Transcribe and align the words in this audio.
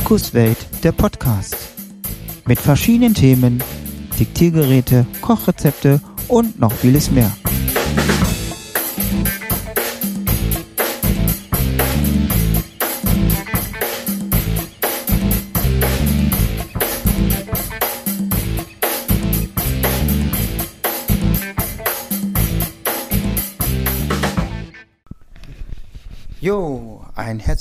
Markus 0.00 0.32
Welt, 0.32 0.56
der 0.84 0.92
Podcast. 0.92 1.56
Mit 2.46 2.60
verschiedenen 2.60 3.14
Themen, 3.14 3.60
Diktiergeräte, 4.16 5.04
Kochrezepte 5.20 6.00
und 6.28 6.60
noch 6.60 6.70
vieles 6.70 7.10
mehr. 7.10 7.32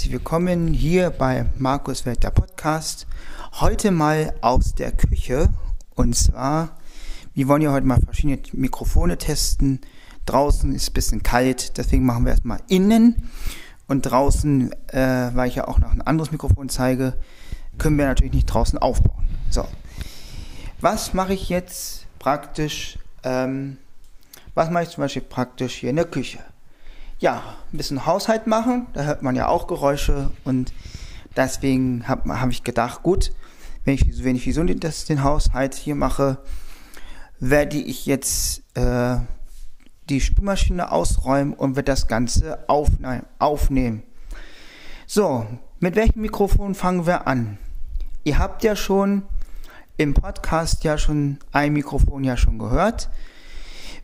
Herzlich 0.07 0.21
willkommen 0.21 0.67
hier 0.73 1.09
bei 1.09 1.47
Markus 1.57 2.05
Welt 2.05 2.23
der 2.23 2.29
Podcast. 2.29 3.07
Heute 3.59 3.91
mal 3.91 4.33
aus 4.39 4.73
der 4.73 4.93
Küche 4.93 5.49
und 5.95 6.15
zwar, 6.15 6.77
wir 7.33 7.49
wollen 7.49 7.61
ja 7.61 7.73
heute 7.73 7.85
mal 7.85 7.99
verschiedene 7.99 8.39
Mikrofone 8.53 9.17
testen. 9.17 9.81
Draußen 10.25 10.73
ist 10.73 10.91
ein 10.91 10.93
bisschen 10.93 11.23
kalt, 11.23 11.77
deswegen 11.77 12.05
machen 12.05 12.23
wir 12.23 12.31
erstmal 12.31 12.61
innen 12.69 13.29
und 13.89 14.03
draußen, 14.03 14.71
äh, 14.93 15.31
weil 15.33 15.49
ich 15.49 15.55
ja 15.55 15.67
auch 15.67 15.79
noch 15.79 15.91
ein 15.91 16.01
anderes 16.01 16.31
Mikrofon 16.31 16.69
zeige, 16.69 17.17
können 17.77 17.97
wir 17.97 18.05
natürlich 18.05 18.33
nicht 18.33 18.45
draußen 18.45 18.79
aufbauen. 18.79 19.27
So, 19.49 19.65
was 20.79 21.13
mache 21.13 21.33
ich 21.33 21.49
jetzt 21.49 22.05
praktisch? 22.17 22.97
Ähm, 23.23 23.75
was 24.55 24.69
mache 24.69 24.83
ich 24.83 24.89
zum 24.91 25.01
Beispiel 25.01 25.23
praktisch 25.23 25.73
hier 25.73 25.89
in 25.89 25.97
der 25.97 26.05
Küche? 26.05 26.39
Ja, 27.19 27.55
ein 27.71 27.77
bisschen 27.77 28.05
Haushalt 28.05 28.47
machen. 28.47 28.87
Da 28.93 29.03
hört 29.03 29.23
man 29.23 29.35
ja 29.35 29.47
auch 29.47 29.67
Geräusche 29.67 30.31
und 30.43 30.73
deswegen 31.35 32.07
habe 32.07 32.39
hab 32.39 32.49
ich 32.49 32.63
gedacht, 32.63 33.03
gut, 33.03 33.31
wenn 33.85 33.95
ich, 33.95 34.23
wenn 34.23 34.35
ich 34.35 34.45
wieso 34.45 34.63
das, 34.63 35.05
den 35.05 35.23
Haushalt 35.23 35.75
hier 35.75 35.95
mache, 35.95 36.39
werde 37.39 37.77
ich 37.77 38.05
jetzt 38.05 38.63
äh, 38.75 39.17
die 40.09 40.21
Spülmaschine 40.21 40.91
ausräumen 40.91 41.53
und 41.53 41.75
werde 41.75 41.91
das 41.91 42.07
Ganze 42.07 42.67
aufne 42.67 43.23
aufnehmen. 43.39 44.03
So, 45.05 45.45
mit 45.79 45.95
welchem 45.95 46.21
Mikrofon 46.21 46.75
fangen 46.75 47.05
wir 47.05 47.27
an? 47.27 47.57
Ihr 48.23 48.39
habt 48.39 48.63
ja 48.63 48.75
schon 48.75 49.23
im 49.97 50.13
Podcast 50.13 50.83
ja 50.83 50.97
schon 50.97 51.39
ein 51.51 51.73
Mikrofon 51.73 52.23
ja 52.23 52.37
schon 52.37 52.59
gehört. 52.59 53.09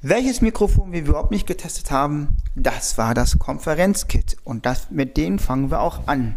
Welches 0.06 0.42
Mikrofon 0.42 0.92
wir 0.92 1.00
überhaupt 1.00 1.32
nicht 1.32 1.48
getestet 1.48 1.90
haben, 1.90 2.36
das 2.56 2.98
war 2.98 3.14
das 3.14 3.40
Konferenzkit. 3.40 4.36
Und 4.44 4.66
das, 4.66 4.92
mit 4.92 5.16
denen 5.16 5.40
fangen 5.40 5.72
wir 5.72 5.80
auch 5.80 6.08
an. 6.08 6.36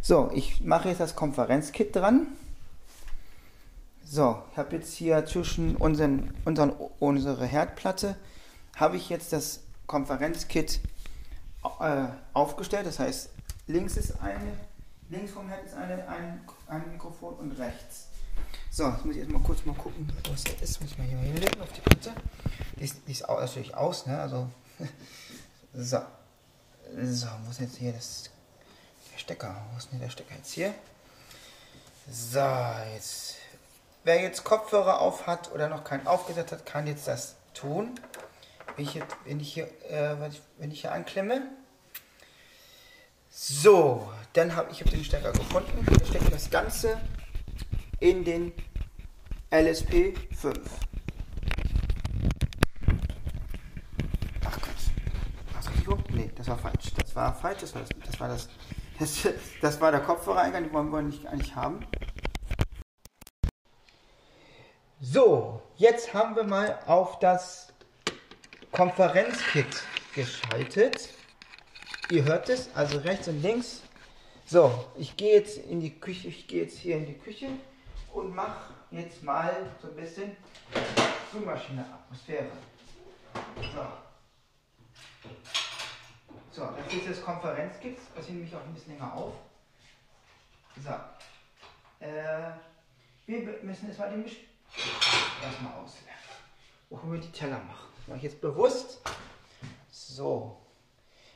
So, 0.00 0.30
ich 0.32 0.62
mache 0.62 0.88
jetzt 0.88 1.00
das 1.00 1.14
Konferenzkit 1.14 1.94
dran. 1.94 2.28
So, 4.02 4.42
ich 4.50 4.56
habe 4.56 4.76
jetzt 4.76 4.94
hier 4.94 5.26
zwischen 5.26 5.76
unseren, 5.76 6.32
unseren, 6.46 6.70
unsere 6.98 7.44
Herdplatte, 7.44 8.16
habe 8.76 8.96
ich 8.96 9.10
jetzt 9.10 9.30
das 9.34 9.60
Konferenzkit 9.86 10.80
äh, 11.80 12.04
aufgestellt. 12.32 12.86
Das 12.86 12.98
heißt, 12.98 13.28
links 13.66 13.98
ist 13.98 14.22
eine, 14.22 14.54
links 15.10 15.32
vom 15.32 15.46
Herd 15.48 15.66
ist 15.66 15.74
eine, 15.74 16.08
ein, 16.08 16.40
ein 16.66 16.82
Mikrofon 16.92 17.34
und 17.34 17.58
rechts. 17.58 18.06
So, 18.70 18.88
jetzt 18.88 19.04
muss 19.04 19.16
ich 19.16 19.20
jetzt 19.20 19.32
mal 19.32 19.42
kurz 19.42 19.66
mal 19.66 19.74
gucken, 19.74 20.10
was 20.30 20.44
das 20.44 20.54
ist. 20.62 20.80
Muss 20.80 20.92
ich 20.92 20.98
mal 20.98 21.06
hier 21.06 21.18
hinlegen 21.18 21.60
auf 21.60 21.72
die 21.72 21.80
Platte. 21.82 22.12
Ist, 22.78 22.96
die 23.06 23.12
ist 23.12 23.26
natürlich 23.26 23.74
aus, 23.74 24.06
ne? 24.06 24.20
Also. 24.20 24.48
so. 25.74 26.00
So, 27.02 27.26
wo 27.44 27.50
ist 27.50 27.60
jetzt 27.60 27.76
hier 27.76 27.92
das. 27.92 28.30
Der 29.12 29.18
Stecker? 29.18 29.56
Wo 29.72 29.78
ist 29.78 29.90
denn 29.90 30.00
der 30.00 30.10
Stecker 30.10 30.34
jetzt 30.34 30.52
hier? 30.52 30.74
So, 32.10 32.44
jetzt. 32.94 33.36
Wer 34.04 34.22
jetzt 34.22 34.44
Kopfhörer 34.44 35.00
auf 35.00 35.26
hat 35.26 35.50
oder 35.52 35.68
noch 35.68 35.82
keinen 35.82 36.06
aufgesetzt 36.06 36.52
hat, 36.52 36.64
kann 36.64 36.86
jetzt 36.86 37.08
das 37.08 37.34
tun. 37.54 37.98
Wenn 38.76 38.84
ich, 38.84 38.94
jetzt, 38.94 39.16
wenn 39.24 39.40
ich 39.40 39.52
hier, 39.52 39.64
äh, 39.90 40.16
wenn 40.58 40.70
ich 40.70 40.82
hier 40.82 40.92
anklemme. 40.92 41.42
So, 43.30 44.12
dann 44.34 44.54
habe 44.54 44.70
ich 44.70 44.78
den 44.78 45.04
Stecker 45.04 45.32
gefunden. 45.32 45.84
Wir 45.88 46.06
stecken 46.06 46.30
das 46.30 46.50
Ganze 46.50 47.00
in 47.98 48.24
den 48.24 48.52
LSP 49.50 50.14
5. 50.36 50.58
Nee, 56.10 56.25
das 56.36 56.48
war 56.48 56.58
falsch. 56.58 56.92
Das 56.96 57.16
war 57.16 57.34
falsch. 57.34 57.60
Das 57.60 57.74
war 57.74 57.82
das, 57.82 57.88
das 58.04 58.20
war 58.20 58.28
das, 58.28 58.48
das, 58.98 59.28
das 59.60 59.80
war 59.80 59.90
der 59.90 60.00
Kopfhörereingang, 60.00 60.64
den 60.64 60.72
wollen 60.72 60.90
wir 60.90 61.02
nicht, 61.02 61.26
eigentlich 61.26 61.54
haben. 61.54 61.84
So, 65.00 65.62
jetzt 65.76 66.14
haben 66.14 66.36
wir 66.36 66.44
mal 66.44 66.78
auf 66.86 67.18
das 67.18 67.72
Konferenzkit 68.72 69.82
geschaltet. 70.14 71.10
Ihr 72.10 72.24
hört 72.24 72.48
es, 72.48 72.70
also 72.74 72.98
rechts 72.98 73.28
und 73.28 73.42
links. 73.42 73.82
So, 74.46 74.86
ich 74.96 75.16
gehe 75.16 75.34
jetzt 75.34 75.58
in 75.58 75.80
die 75.80 75.98
Küche, 75.98 76.28
ich 76.28 76.46
gehe 76.46 76.62
jetzt 76.62 76.78
hier 76.78 76.96
in 76.96 77.06
die 77.06 77.18
Küche 77.18 77.48
und 78.12 78.34
mache 78.34 78.72
jetzt 78.90 79.22
mal 79.22 79.70
so 79.82 79.88
ein 79.88 79.96
bisschen 79.96 80.36
Spülmaschine-Atmosphäre. 81.28 82.46
So. 83.74 83.82
So, 86.56 86.62
das 86.74 86.90
ist 86.90 87.06
das 87.06 87.22
Konferenzkit, 87.22 87.98
das 88.14 88.24
hier 88.24 88.36
nämlich 88.36 88.56
auch 88.56 88.62
ein 88.62 88.72
bisschen 88.72 88.94
länger 88.94 89.12
auf. 89.12 89.34
So. 90.82 90.90
Äh, 92.02 92.52
wir 93.26 93.58
müssen 93.62 93.88
jetzt 93.88 93.98
mal 93.98 94.08
den 94.08 94.22
Misch 94.22 94.38
erstmal 95.44 95.74
ausleeren. 95.74 96.16
Wo 96.88 96.98
wir 97.12 97.20
die 97.20 97.30
Teller 97.30 97.58
machen. 97.58 97.88
Das 97.98 98.08
mache 98.08 98.16
ich 98.16 98.22
jetzt 98.22 98.40
bewusst. 98.40 99.02
So. 99.90 100.56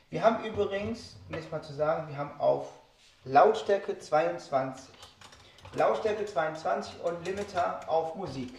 Wir 0.09 0.23
haben 0.23 0.43
übrigens, 0.43 1.17
um 1.29 1.35
jetzt 1.35 1.51
mal 1.51 1.61
zu 1.61 1.73
sagen, 1.73 2.07
wir 2.07 2.17
haben 2.17 2.41
auf 2.41 2.69
Lautstärke 3.23 3.99
22. 3.99 4.89
Lautstärke 5.75 6.25
22 6.25 6.99
und 7.03 7.23
Limiter 7.27 7.87
auf 7.87 8.15
Musik. 8.15 8.57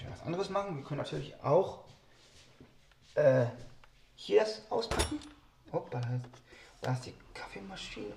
natürlich 0.00 0.18
was 0.18 0.26
anderes 0.26 0.50
machen. 0.70 0.78
Wir 0.78 0.84
können 0.84 0.98
natürlich 0.98 1.34
auch 1.42 1.80
äh, 3.14 3.46
hier 4.14 4.40
das 4.40 4.62
auspacken. 4.70 5.18
Hoppla, 5.72 6.00
da 6.80 6.92
ist 6.92 7.06
die 7.06 7.14
Kaffeemaschine. 7.34 8.12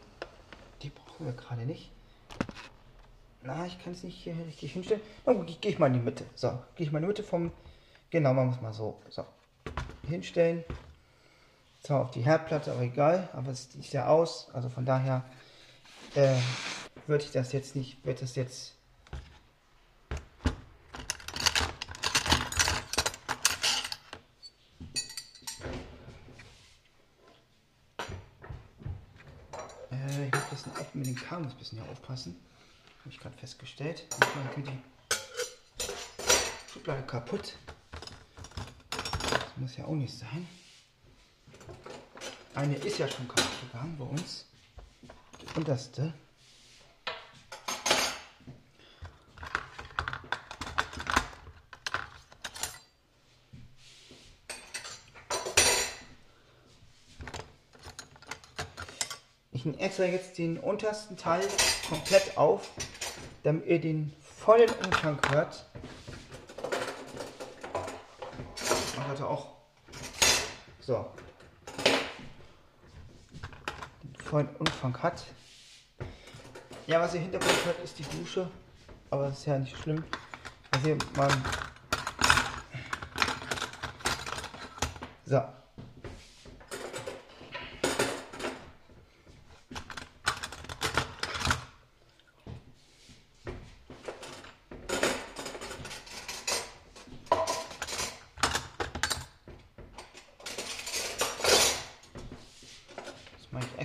Die 0.81 0.89
brauchen 0.89 1.25
wir 1.25 1.33
gerade 1.33 1.65
nicht. 1.65 1.91
Na, 3.43 3.65
ich 3.65 3.81
kann 3.83 3.93
es 3.93 4.03
nicht 4.03 4.23
hier 4.23 4.35
richtig 4.47 4.73
hinstellen. 4.73 5.01
Gut, 5.25 5.61
gehe 5.61 5.71
ich 5.71 5.79
mal 5.79 5.87
in 5.87 5.93
die 5.93 5.99
Mitte. 5.99 6.25
So, 6.33 6.49
gehe 6.75 6.87
ich 6.87 6.91
mal 6.91 6.99
in 6.99 7.03
die 7.03 7.07
Mitte 7.09 7.23
vom. 7.23 7.51
Genau, 8.09 8.33
wir 8.33 8.49
es 8.49 8.61
mal 8.61 8.73
so. 8.73 9.01
So, 9.09 9.25
hinstellen. 10.07 10.63
Zwar 11.81 12.01
auf 12.01 12.11
die 12.11 12.21
Herdplatte, 12.21 12.71
aber 12.71 12.81
egal. 12.81 13.29
Aber 13.33 13.51
es 13.51 13.71
sieht 13.71 13.91
ja 13.91 14.07
aus. 14.07 14.49
Also 14.53 14.69
von 14.69 14.85
daher 14.85 15.25
äh, 16.15 16.35
würde 17.05 17.25
ich 17.25 17.31
das 17.31 17.51
jetzt 17.51 17.75
nicht, 17.75 18.05
wird 18.05 18.21
das 18.21 18.35
jetzt 18.35 18.75
mit 30.93 31.07
den 31.07 31.15
Kabel 31.15 31.47
ein 31.47 31.57
bisschen 31.57 31.81
hier 31.81 31.91
aufpassen. 31.91 32.35
Habe 32.99 33.09
ich 33.09 33.19
gerade 33.19 33.37
festgestellt. 33.37 34.05
Manchmal 34.19 34.55
geht 34.55 34.67
die 34.67 34.79
Schublade 36.71 37.03
kaputt. 37.03 37.53
Das 38.89 39.57
muss 39.57 39.77
ja 39.77 39.85
auch 39.85 39.95
nicht 39.95 40.17
sein. 40.17 40.47
Eine 42.55 42.75
ist 42.75 42.99
ja 42.99 43.07
schon 43.07 43.27
kaputt 43.27 43.45
gegangen 43.61 43.97
bei 43.97 44.05
uns. 44.05 44.45
Die 45.41 45.57
unterste. 45.57 46.13
Extra 59.83 60.05
jetzt 60.05 60.37
den 60.37 60.57
untersten 60.57 61.17
Teil 61.17 61.43
komplett 61.89 62.37
auf, 62.37 62.69
damit 63.43 63.65
ihr 63.65 63.81
den 63.81 64.13
vollen 64.21 64.69
Umfang 64.85 65.19
hört. 65.29 65.65
Man 68.95 69.07
hatte 69.07 69.27
auch 69.27 69.47
so 70.79 71.05
den 74.03 74.15
vollen 74.15 74.49
Umfang 74.57 74.97
hat. 75.03 75.25
Ja, 76.87 77.01
was 77.01 77.13
ihr 77.13 77.21
Hintergrund 77.21 77.65
hört, 77.65 77.79
ist 77.83 77.99
die 77.99 78.03
Dusche, 78.03 78.49
aber 79.09 79.27
das 79.27 79.39
ist 79.39 79.45
ja 79.45 79.59
nicht 79.59 79.77
schlimm. 79.77 80.03
Also 80.71 80.97
man. 81.15 81.45
So. 85.25 85.41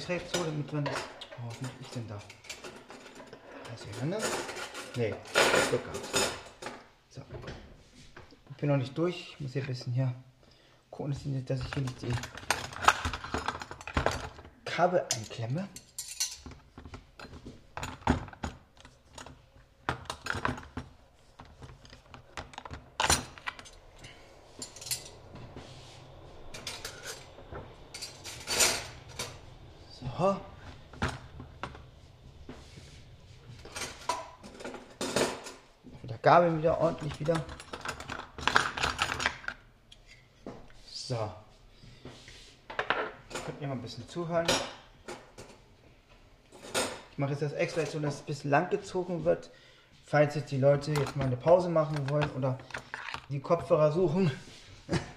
Jetzt 0.09 0.35
so, 0.35 0.43
damit 0.43 0.73
man 0.73 0.87
das. 0.87 0.95
Oh, 1.37 1.49
was 1.49 1.61
mache 1.61 1.73
ich 1.83 1.89
denn 1.89 2.09
da? 2.09 2.19
Was 3.71 3.85
hier 3.85 4.17
ist? 4.17 4.33
Nee, 4.97 5.15
Glück 5.69 5.85
gehabt. 5.85 6.09
So. 7.11 7.21
Ich 8.51 8.57
bin 8.57 8.71
noch 8.71 8.79
nicht 8.79 8.97
durch. 8.97 9.35
Ich 9.35 9.41
muss 9.41 9.53
hier 9.53 9.63
ein 9.63 9.69
bisschen 9.69 9.93
hier 9.93 10.15
gucken, 10.91 11.13
dass 11.13 11.61
ich 11.61 11.75
hier 11.75 11.83
nicht 11.83 12.03
die 12.03 12.13
Kabel 14.65 15.05
einklemme. 15.15 15.69
So. 30.01 30.37
Wieder 36.03 36.18
Gabel 36.29 36.59
wieder 36.59 36.79
ordentlich 36.79 37.19
wieder. 37.21 37.41
So. 40.93 41.17
Könnt 43.47 43.63
ihr 43.63 43.67
mal 43.67 43.73
ein 43.73 43.81
bisschen 43.81 44.07
zuhören. 44.11 44.47
Ich 47.13 47.17
mache 47.17 47.31
jetzt 47.31 47.41
das 47.41 47.55
extra 47.55 47.87
so, 47.87 47.99
dass 47.99 48.17
es 48.17 48.21
ein 48.21 48.27
bisschen 48.27 48.51
lang 48.51 48.69
gezogen 48.69 49.25
wird. 49.25 49.49
Falls 50.05 50.35
jetzt 50.35 50.51
die 50.51 50.59
Leute 50.59 50.93
jetzt 50.93 51.17
mal 51.17 51.25
eine 51.25 51.39
Pause 51.39 51.71
machen 51.71 51.97
wollen 52.11 52.29
oder 52.37 52.59
die 53.31 53.41
Kopfhörer 53.41 53.91
suchen. 53.91 54.31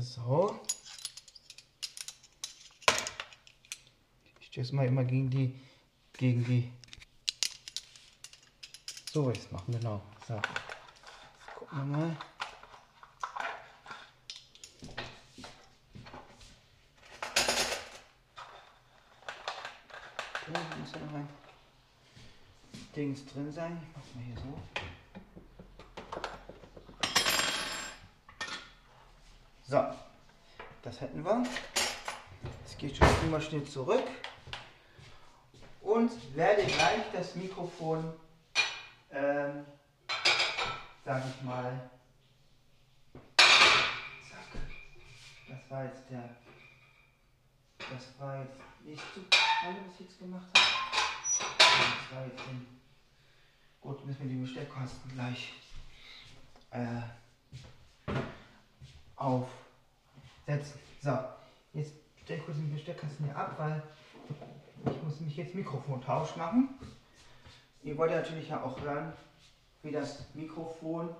So. 0.00 0.60
Ich 4.68 4.70
stehe 4.70 4.82
es 4.82 4.84
mal 4.84 4.98
immer 4.98 5.04
gegen 5.04 5.30
die, 5.30 5.58
gegen 6.12 6.44
die. 6.44 6.70
So 9.10 9.24
will 9.24 9.32
ich 9.32 9.38
es 9.38 9.50
machen, 9.50 9.72
genau. 9.72 10.02
So. 10.26 10.38
Gucken 11.56 11.78
wir 11.78 11.84
mal. 11.96 12.16
Da 20.44 20.60
muss 20.76 20.92
ja 20.92 20.98
noch 20.98 21.14
ein 21.14 21.28
Dings 22.94 23.24
drin 23.24 23.50
sein. 23.50 23.80
Ich 23.80 23.96
mach's 23.96 24.14
mal 24.14 24.24
hier 24.24 24.36
so. 24.36 24.60
So, 29.64 29.94
das 30.82 31.00
hätten 31.00 31.24
wir. 31.24 31.42
Jetzt 32.60 32.78
gehe 32.78 32.90
ich 32.90 32.98
schon 32.98 33.08
immer 33.24 33.40
schnell 33.40 33.64
zurück 33.64 34.04
und 36.12 36.36
werde 36.36 36.64
gleich 36.64 37.02
das 37.12 37.34
Mikrofon, 37.34 38.12
ähm, 39.10 39.64
sag 41.04 41.22
ich 41.26 41.42
mal, 41.42 41.90
zack, 43.36 44.60
das 45.48 45.70
war 45.70 45.84
jetzt 45.84 46.08
der, 46.10 46.36
das 47.78 48.18
war 48.18 48.40
jetzt 48.40 48.58
nicht 48.84 49.02
zu 49.14 49.20
was 49.20 49.94
ich 49.94 50.00
jetzt 50.00 50.18
gemacht 50.18 50.46
habe. 50.54 50.66
Das 51.78 52.16
war 52.16 52.26
jetzt 52.26 52.46
den, 52.46 52.66
gut, 53.80 54.06
müssen 54.06 54.20
wir 54.20 54.28
die 54.28 54.42
Besteckkosten 54.42 55.12
gleich 55.12 55.52
äh, 56.70 57.02
aufsetzen. 59.16 60.80
So, 61.02 61.18
jetzt 61.74 61.92
stelle 62.22 62.40
ich 62.40 62.44
kurz 62.46 62.56
den 62.56 62.72
Besteckkasten 62.72 63.26
hier 63.26 63.36
ab, 63.36 63.58
weil 63.58 63.82
ich 64.86 65.02
muss 65.02 65.20
mich 65.20 65.36
jetzt 65.36 65.54
Mikrofontausch 65.54 66.36
machen. 66.36 66.68
Ihr 67.82 67.96
wollt 67.96 68.10
natürlich 68.10 68.48
ja 68.48 68.62
auch 68.62 68.80
hören, 68.80 69.12
wie 69.82 69.92
das 69.92 70.26
Mikrofon, 70.34 71.10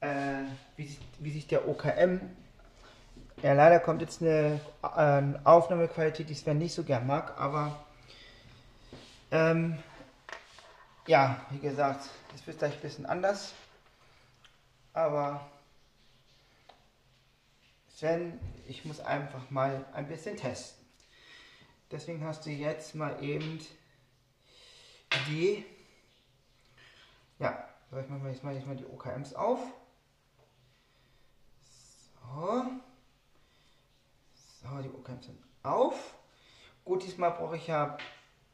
äh, 0.00 0.42
wie, 0.76 0.86
sich, 0.86 0.98
wie 1.18 1.30
sich 1.30 1.46
der 1.46 1.68
OKM, 1.68 2.20
ja 3.42 3.52
leider 3.52 3.80
kommt 3.80 4.00
jetzt 4.00 4.22
eine, 4.22 4.60
äh, 4.82 5.22
Aufnahmequalität, 5.44 6.28
die 6.28 6.34
Sven 6.34 6.58
nicht 6.58 6.74
so 6.74 6.84
gern 6.84 7.06
mag, 7.06 7.38
aber 7.38 7.84
ähm, 9.30 9.78
ja, 11.06 11.40
wie 11.50 11.58
gesagt, 11.58 12.08
es 12.34 12.46
wird 12.46 12.58
gleich 12.58 12.74
ein 12.74 12.80
bisschen 12.80 13.06
anders, 13.06 13.54
aber 14.92 15.46
Sven, 17.88 18.38
ich 18.68 18.84
muss 18.84 19.00
einfach 19.00 19.50
mal 19.50 19.84
ein 19.92 20.08
bisschen 20.08 20.36
testen. 20.36 20.75
Deswegen 21.90 22.24
hast 22.24 22.44
du 22.46 22.50
jetzt 22.50 22.94
mal 22.94 23.22
eben 23.22 23.60
die, 25.28 25.64
ja, 27.38 27.68
ich 27.90 28.08
mache 28.08 28.28
jetzt 28.28 28.42
mal, 28.42 28.54
jetzt 28.54 28.66
mal 28.66 28.76
die 28.76 28.86
OKMs 28.86 29.34
auf. 29.34 29.60
So. 32.20 32.64
So, 34.62 34.82
die 34.82 34.90
OKMs 34.90 35.26
sind 35.26 35.38
auf. 35.62 36.14
Gut, 36.84 37.04
diesmal 37.04 37.30
brauche 37.30 37.56
ich 37.56 37.66
ja, 37.66 37.96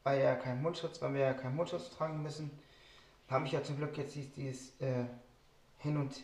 weil 0.02 0.20
ja 0.20 0.34
kein 0.34 0.60
Mundschutz, 0.60 1.00
weil 1.00 1.14
wir 1.14 1.20
ja 1.20 1.34
keinen 1.34 1.56
Mundschutz 1.56 1.90
tragen 1.90 2.22
müssen, 2.22 2.50
habe 3.28 3.46
ich 3.46 3.52
ja 3.52 3.62
zum 3.62 3.76
Glück 3.78 3.96
jetzt 3.96 4.14
dieses 4.14 4.78
äh, 4.80 5.06
Hin 5.78 5.96
und, 5.96 6.22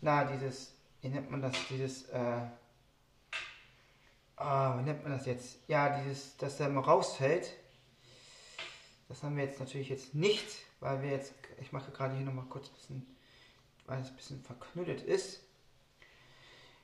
na, 0.00 0.24
dieses 0.24 0.78
wie 1.00 1.08
nennt 1.08 1.30
man 1.30 1.42
das, 1.42 1.54
dieses, 1.68 2.08
äh, 2.08 2.40
ah, 4.38 4.78
wie 4.78 4.82
nennt 4.82 5.02
man 5.02 5.12
das 5.12 5.26
jetzt? 5.26 5.58
Ja, 5.68 6.00
dieses, 6.00 6.36
dass 6.36 6.56
der 6.56 6.68
mal 6.68 6.80
rausfällt. 6.80 7.52
Das 9.08 9.22
haben 9.22 9.36
wir 9.36 9.44
jetzt 9.44 9.60
natürlich 9.60 9.88
jetzt 9.88 10.14
nicht, 10.14 10.48
weil 10.80 11.02
wir 11.02 11.10
jetzt, 11.10 11.32
ich 11.60 11.72
mache 11.72 11.90
gerade 11.90 12.14
hier 12.14 12.26
nochmal 12.26 12.44
kurz 12.46 12.68
ein 12.68 12.74
bisschen, 12.74 13.16
weil 13.86 14.00
es 14.00 14.08
ein 14.08 14.16
bisschen 14.16 14.42
verknüttelt 14.42 15.02
ist. 15.02 15.40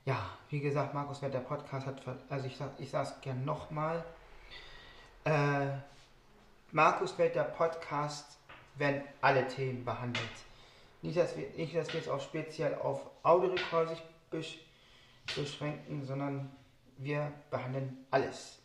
Ja, 0.07 0.31
wie 0.51 0.61
gesagt, 0.61 0.95
Markus 0.95 1.23
Wert, 1.23 1.35
der 1.35 1.41
Podcast 1.41 1.87
hat, 1.87 2.03
also 2.29 2.47
ich, 2.47 2.59
ich 2.79 2.91
sage 2.91 3.09
es 3.09 3.21
gerne 3.21 3.41
nochmal. 3.41 4.05
Äh, 5.25 5.69
Markus 6.73 7.17
Wert, 7.19 7.35
der 7.35 7.45
Podcast, 7.45 8.39
werden 8.77 9.03
alle 9.21 9.47
Themen 9.47 9.85
behandelt. 9.85 10.29
Nicht, 11.03 11.17
dass 11.17 11.37
wir, 11.37 11.49
nicht, 11.51 11.75
dass 11.77 11.89
wir 11.89 12.01
jetzt 12.01 12.09
auch 12.09 12.21
speziell 12.21 12.75
auf 12.77 13.11
Audiorekord 13.23 13.91
sich 14.31 14.61
beschränken, 15.35 16.05
sondern 16.05 16.51
wir 16.99 17.33
behandeln 17.51 18.07
alles. 18.11 18.59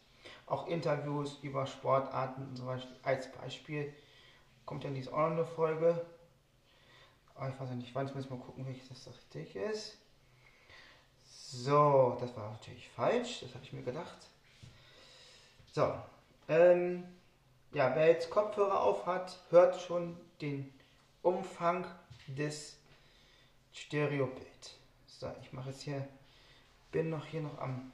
Auch 0.46 0.68
Interviews 0.68 1.40
über 1.42 1.66
Sportarten 1.66 2.44
und 2.44 2.56
so 2.56 2.66
weiter 2.66 2.88
als 3.04 3.32
Beispiel. 3.32 3.94
Kommt 4.66 4.84
ja 4.84 4.90
diese 4.90 5.12
auch 5.14 5.18
noch 5.18 5.32
eine 5.32 5.46
Folge. 5.46 6.06
Aber 7.36 7.50
ich 7.50 7.60
weiß 7.60 7.70
nicht 7.72 7.96
wann, 7.96 8.08
ich 8.08 8.16
muss 8.16 8.30
mal 8.30 8.40
gucken, 8.40 8.66
welches 8.66 8.90
das 8.90 9.08
richtig 9.08 9.56
ist. 9.56 9.98
So, 11.52 12.18
das 12.20 12.36
war 12.36 12.52
natürlich 12.52 12.90
falsch, 12.90 13.40
das 13.42 13.56
habe 13.56 13.64
ich 13.64 13.74
mir 13.74 13.82
gedacht. 13.82 14.28
So, 15.72 15.96
ähm, 16.48 17.04
ja, 17.72 17.96
wer 17.96 18.08
jetzt 18.08 18.30
Kopfhörer 18.30 18.82
auf 18.82 19.06
hat, 19.06 19.40
hört 19.50 19.80
schon 19.80 20.18
den 20.42 20.72
Umfang 21.22 21.86
des 22.28 22.78
Stereobild. 23.74 24.76
So, 25.08 25.32
ich 25.42 25.54
mache 25.54 25.70
jetzt 25.70 25.82
hier, 25.82 26.08
bin 26.92 27.10
noch 27.10 27.26
hier 27.26 27.42
noch 27.42 27.58
am, 27.60 27.92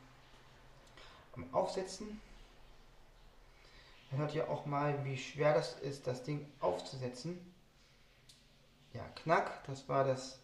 am 1.35 1.53
Aufsetzen. 1.53 2.21
Man 4.11 4.21
hört 4.21 4.33
ja 4.33 4.47
auch 4.47 4.65
mal, 4.65 5.03
wie 5.03 5.17
schwer 5.17 5.53
das 5.53 5.79
ist, 5.79 6.07
das 6.07 6.23
Ding 6.23 6.51
aufzusetzen. 6.59 7.53
Ja, 8.93 9.03
knack, 9.15 9.63
das 9.65 9.89
war 9.89 10.03
das. 10.03 10.39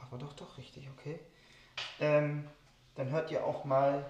Aber 0.00 0.18
doch, 0.18 0.32
doch 0.32 0.58
richtig, 0.58 0.88
okay. 0.90 1.20
Ähm, 2.00 2.48
dann 2.94 3.10
hört 3.10 3.30
ihr 3.30 3.44
auch 3.44 3.64
mal, 3.64 4.04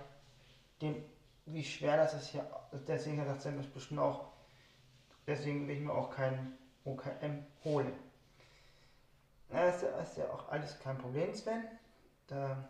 den, 0.81 1.05
wie 1.47 1.65
schwer 1.65 1.97
das 1.97 2.15
ist 2.15 2.29
hier. 2.29 2.49
Deswegen 2.87 3.21
hat 3.21 3.29
das 3.29 3.67
bestimmt 3.67 4.01
auch. 4.01 4.29
Deswegen 5.27 5.69
will 5.69 5.77
ich 5.77 5.83
mir 5.83 5.93
auch 5.93 6.11
kein 6.11 6.57
OKM 6.85 7.45
holen. 7.65 7.93
Das 9.51 9.83
ist 9.83 10.17
ja 10.17 10.31
auch 10.31 10.49
alles 10.49 10.79
kein 10.81 10.99
Problem, 10.99 11.35
Sven. 11.35 11.65
Da 12.29 12.69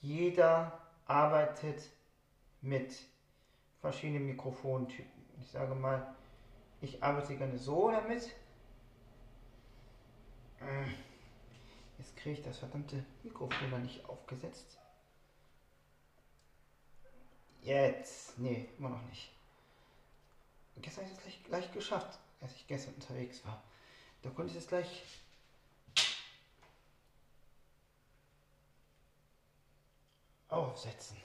jeder 0.00 0.78
arbeitet 1.08 1.90
mit 2.60 2.94
verschiedenen 3.80 4.26
Mikrofontypen. 4.26 5.10
Ich 5.40 5.50
sage 5.50 5.74
mal, 5.74 6.14
ich 6.80 7.02
arbeite 7.02 7.36
gerne 7.36 7.58
so 7.58 7.90
damit. 7.90 8.24
Äh, 10.60 10.86
jetzt 11.98 12.16
kriege 12.16 12.38
ich 12.38 12.44
das 12.44 12.58
verdammte 12.58 13.04
Mikrofon 13.22 13.70
da 13.70 13.78
nicht 13.78 14.04
aufgesetzt. 14.08 14.78
Jetzt. 17.62 18.38
Nee, 18.38 18.68
immer 18.78 18.90
noch 18.90 19.02
nicht. 19.02 19.32
Gestern 20.76 21.04
habe 21.04 21.12
ich 21.12 21.18
es 21.18 21.24
gleich, 21.24 21.44
gleich 21.44 21.72
geschafft, 21.72 22.18
als 22.40 22.54
ich 22.54 22.66
gestern 22.66 22.94
unterwegs 22.94 23.44
war. 23.44 23.62
Da 24.22 24.30
konnte 24.30 24.52
ich 24.52 24.58
es 24.58 24.68
gleich 24.68 25.02
aufsetzen. 30.48 31.16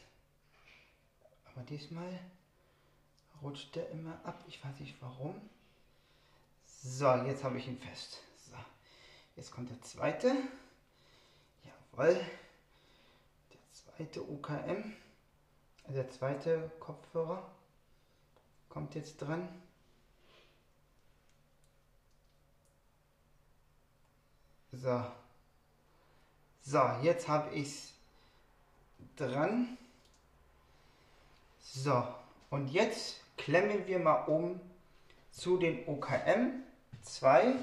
Aber 1.46 1.64
diesmal 1.64 2.20
rutscht 3.42 3.76
der 3.76 3.90
immer 3.92 4.20
ab. 4.24 4.44
Ich 4.48 4.64
weiß 4.64 4.80
nicht 4.80 5.02
warum. 5.02 5.50
So, 6.66 7.14
jetzt 7.16 7.44
habe 7.44 7.58
ich 7.58 7.68
ihn 7.68 7.78
fest. 7.78 8.20
So, 8.50 8.56
jetzt 9.36 9.52
kommt 9.52 9.70
der 9.70 9.82
zweite. 9.82 10.36
Jawohl. 11.64 12.16
Der 12.16 13.60
zweite 13.72 14.24
UKM. 14.24 14.94
Also 15.84 16.02
der 16.02 16.10
zweite 16.10 16.72
Kopfhörer 16.80 17.52
kommt 18.70 18.96
jetzt 18.96 19.18
dran. 19.18 19.48
So. 24.72 25.06
So, 26.62 26.80
jetzt 27.04 27.28
habe 27.28 27.54
ich 27.54 27.68
es 27.68 27.93
dran. 29.16 29.78
So, 31.60 32.04
und 32.50 32.68
jetzt 32.70 33.22
klemmen 33.38 33.88
wir 33.88 34.00
mal 34.00 34.24
um 34.26 34.60
zu 35.32 35.58
den 35.58 35.88
OKM 35.88 36.64
2. 37.02 37.56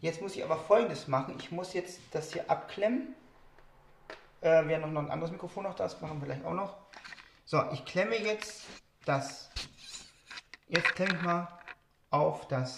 Jetzt 0.00 0.20
muss 0.20 0.36
ich 0.36 0.44
aber 0.44 0.58
folgendes 0.58 1.08
machen. 1.08 1.36
Ich 1.38 1.50
muss 1.50 1.72
jetzt 1.72 2.00
das 2.10 2.32
hier 2.32 2.50
abklemmen. 2.50 3.14
Äh, 4.40 4.66
wir 4.66 4.80
haben 4.80 4.92
noch 4.92 5.02
ein 5.02 5.10
anderes 5.10 5.32
Mikrofon 5.32 5.64
noch, 5.64 5.74
das 5.74 6.00
machen 6.00 6.20
wir 6.20 6.26
gleich 6.26 6.44
auch 6.44 6.52
noch. 6.52 6.76
So, 7.46 7.62
ich 7.72 7.84
klemme 7.84 8.16
jetzt 8.16 8.64
das. 9.06 9.50
Jetzt 10.68 10.94
klemme 10.94 11.14
ich 11.14 11.22
mal 11.22 11.48
auf 12.10 12.46
das 12.48 12.76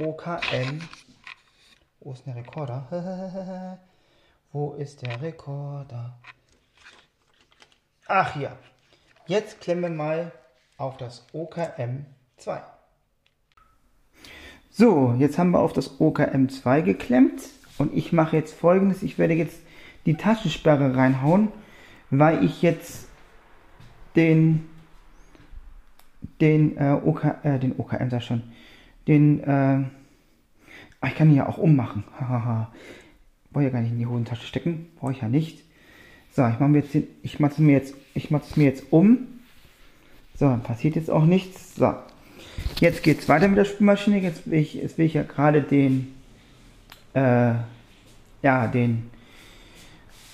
OKM. 0.00 0.80
Wo 2.00 2.12
ist 2.12 2.26
der 2.26 2.36
Rekorder? 2.36 3.78
Wo 4.52 4.72
ist 4.72 5.02
der 5.02 5.20
Rekorder? 5.20 6.18
Ach 8.12 8.34
ja. 8.34 8.50
Jetzt 9.28 9.60
klemmen 9.60 9.82
wir 9.82 9.90
mal 9.90 10.32
auf 10.78 10.96
das 10.96 11.28
OKM 11.32 12.06
2. 12.38 12.60
So, 14.68 15.14
jetzt 15.16 15.38
haben 15.38 15.52
wir 15.52 15.60
auf 15.60 15.72
das 15.72 16.00
OKM 16.00 16.48
2 16.48 16.80
geklemmt 16.80 17.40
und 17.78 17.96
ich 17.96 18.12
mache 18.12 18.36
jetzt 18.36 18.52
folgendes. 18.52 19.04
Ich 19.04 19.16
werde 19.16 19.34
jetzt 19.34 19.60
die 20.06 20.16
Taschensperre 20.16 20.96
reinhauen, 20.96 21.52
weil 22.10 22.42
ich 22.42 22.62
jetzt 22.62 23.06
den 24.16 24.68
den 26.40 26.76
äh, 26.78 26.98
OK, 27.04 27.24
äh, 27.44 27.60
den 27.60 27.78
OKM 27.78 28.10
sag 28.10 28.24
schon, 28.24 28.42
den 29.06 29.38
äh, 29.44 29.84
ich 31.06 31.14
kann 31.14 31.30
ihn 31.30 31.36
ja 31.36 31.48
auch 31.48 31.58
ummachen. 31.58 32.02
Hahaha. 32.18 32.72
Brauche 33.52 33.64
ja 33.64 33.70
gar 33.70 33.82
nicht 33.82 33.92
in 33.92 33.98
die 33.98 34.06
Hosentasche 34.06 34.48
stecken, 34.48 34.88
brauche 34.98 35.12
ich 35.12 35.20
ja 35.20 35.28
nicht. 35.28 35.69
So, 36.32 36.46
ich 36.46 36.60
mache 36.60 36.72
jetzt, 36.72 36.96
ich 37.22 37.40
mache 37.40 37.52
es 37.52 37.58
mir 37.58 37.72
jetzt, 37.72 37.94
ich 38.14 38.30
mache 38.30 38.44
es 38.48 38.56
mir 38.56 38.64
jetzt 38.64 38.84
um. 38.90 39.26
So, 40.36 40.46
dann 40.46 40.62
passiert 40.62 40.94
jetzt 40.96 41.10
auch 41.10 41.24
nichts. 41.24 41.74
So, 41.74 41.92
jetzt 42.80 43.02
geht 43.02 43.20
es 43.20 43.28
weiter 43.28 43.48
mit 43.48 43.58
der 43.58 43.64
Spülmaschine. 43.64 44.20
Jetzt 44.20 44.48
will 44.48 44.60
ich, 44.60 44.74
jetzt 44.74 44.96
will 44.96 45.06
ich 45.06 45.14
ja 45.14 45.22
gerade 45.22 45.62
den, 45.62 46.14
äh, 47.14 47.54
ja, 48.42 48.66
den, 48.68 49.10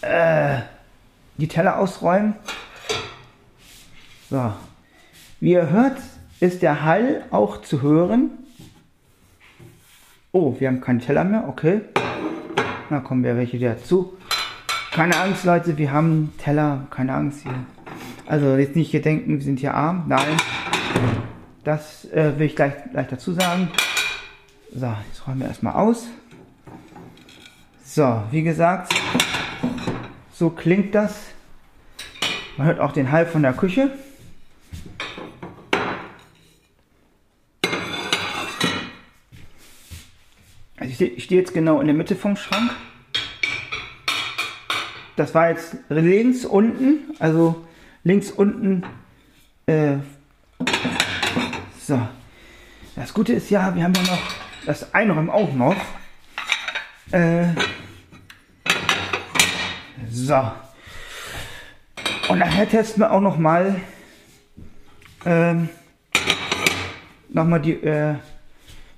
äh, 0.02 0.58
die 1.38 1.48
Teller 1.48 1.78
ausräumen. 1.78 2.34
So, 4.28 4.52
wie 5.40 5.52
ihr 5.52 5.70
hört, 5.70 5.98
ist 6.40 6.62
der 6.62 6.84
Hall 6.84 7.24
auch 7.30 7.62
zu 7.62 7.80
hören. 7.80 8.30
Oh, 10.32 10.54
wir 10.58 10.68
haben 10.68 10.82
keinen 10.82 11.00
Teller 11.00 11.24
mehr, 11.24 11.48
okay. 11.48 11.80
Na 12.90 13.00
kommen 13.00 13.24
wir 13.24 13.36
welche 13.36 13.58
dazu. 13.58 14.16
Keine 14.96 15.20
Angst, 15.20 15.44
Leute, 15.44 15.76
wir 15.76 15.92
haben 15.92 16.32
Teller, 16.38 16.86
keine 16.88 17.12
Angst 17.12 17.42
hier. 17.42 17.52
Also 18.24 18.56
jetzt 18.56 18.74
nicht 18.76 18.90
hier 18.90 19.02
denken, 19.02 19.34
wir 19.34 19.42
sind 19.42 19.60
hier 19.60 19.74
arm. 19.74 20.04
Nein, 20.08 20.38
das 21.64 22.06
äh, 22.12 22.38
will 22.38 22.46
ich 22.46 22.56
gleich, 22.56 22.72
gleich 22.92 23.06
dazu 23.06 23.34
sagen. 23.34 23.68
So, 24.74 24.90
jetzt 25.06 25.28
räumen 25.28 25.40
wir 25.40 25.48
erstmal 25.48 25.74
aus. 25.74 26.06
So, 27.84 28.22
wie 28.30 28.42
gesagt, 28.42 28.94
so 30.32 30.48
klingt 30.48 30.94
das. 30.94 31.26
Man 32.56 32.66
hört 32.66 32.80
auch 32.80 32.92
den 32.92 33.12
Hall 33.12 33.26
von 33.26 33.42
der 33.42 33.52
Küche. 33.52 33.90
Also 40.78 41.04
ich 41.04 41.24
stehe 41.24 41.42
jetzt 41.42 41.52
genau 41.52 41.82
in 41.82 41.86
der 41.86 41.94
Mitte 41.94 42.16
vom 42.16 42.34
Schrank. 42.34 42.70
Das 45.16 45.35
war 45.35 45.50
jetzt 45.50 45.76
links 45.88 46.44
unten, 46.44 47.14
also 47.18 47.64
links 48.04 48.30
unten. 48.30 48.85
Äh, 49.66 49.96
so. 51.80 51.99
Das 52.94 53.12
Gute 53.12 53.32
ist 53.32 53.50
ja, 53.50 53.75
wir 53.75 53.82
haben 53.82 53.94
ja 53.94 54.02
noch 54.02 54.23
das 54.66 54.94
Einräumen 54.94 55.30
auch 55.30 55.52
noch. 55.52 55.76
Äh, 57.12 57.46
so. 60.11 60.52
Und 62.28 62.38
nachher 62.38 62.68
testen 62.68 63.02
wir 63.02 63.12
auch 63.12 63.20
noch 63.20 63.38
mal 63.38 63.80
ähm, 65.25 65.68
noch 67.28 67.44
mal 67.44 67.61
die. 67.61 67.73
Äh, 67.73 68.16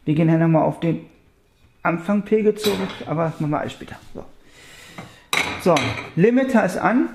wir 0.05 0.15
gehen 0.15 0.29
hier 0.29 0.39
noch 0.39 0.49
mal 0.49 0.63
auf 0.63 0.81
den 0.81 1.07
Anfangpegel 1.83 2.55
zurück, 2.55 2.89
aber 3.07 3.27
das 3.27 3.41
machen 3.41 3.51
wir 3.51 3.61
alles 3.61 3.73
später. 3.73 3.97
So. 4.15 4.25
So, 5.63 5.75
Limiter 6.15 6.65
ist 6.65 6.77
an. 6.77 7.09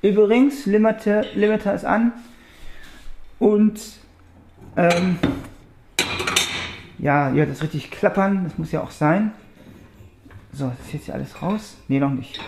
Übrigens, 0.00 0.66
Limiter, 0.66 1.24
Limiter 1.34 1.74
ist 1.74 1.84
an. 1.84 2.12
Und 3.38 3.80
ähm, 4.76 5.18
ja, 6.98 7.30
ihr 7.30 7.40
hört 7.44 7.50
das 7.50 7.62
richtig 7.62 7.90
klappern. 7.90 8.44
Das 8.44 8.58
muss 8.58 8.70
ja 8.70 8.82
auch 8.82 8.92
sein. 8.92 9.32
So, 10.52 10.68
das 10.68 10.86
ist 10.86 10.92
jetzt 10.92 11.04
hier 11.06 11.14
alles 11.14 11.42
raus. 11.42 11.76
Ne, 11.88 11.98
noch 11.98 12.10
nicht. 12.10 12.40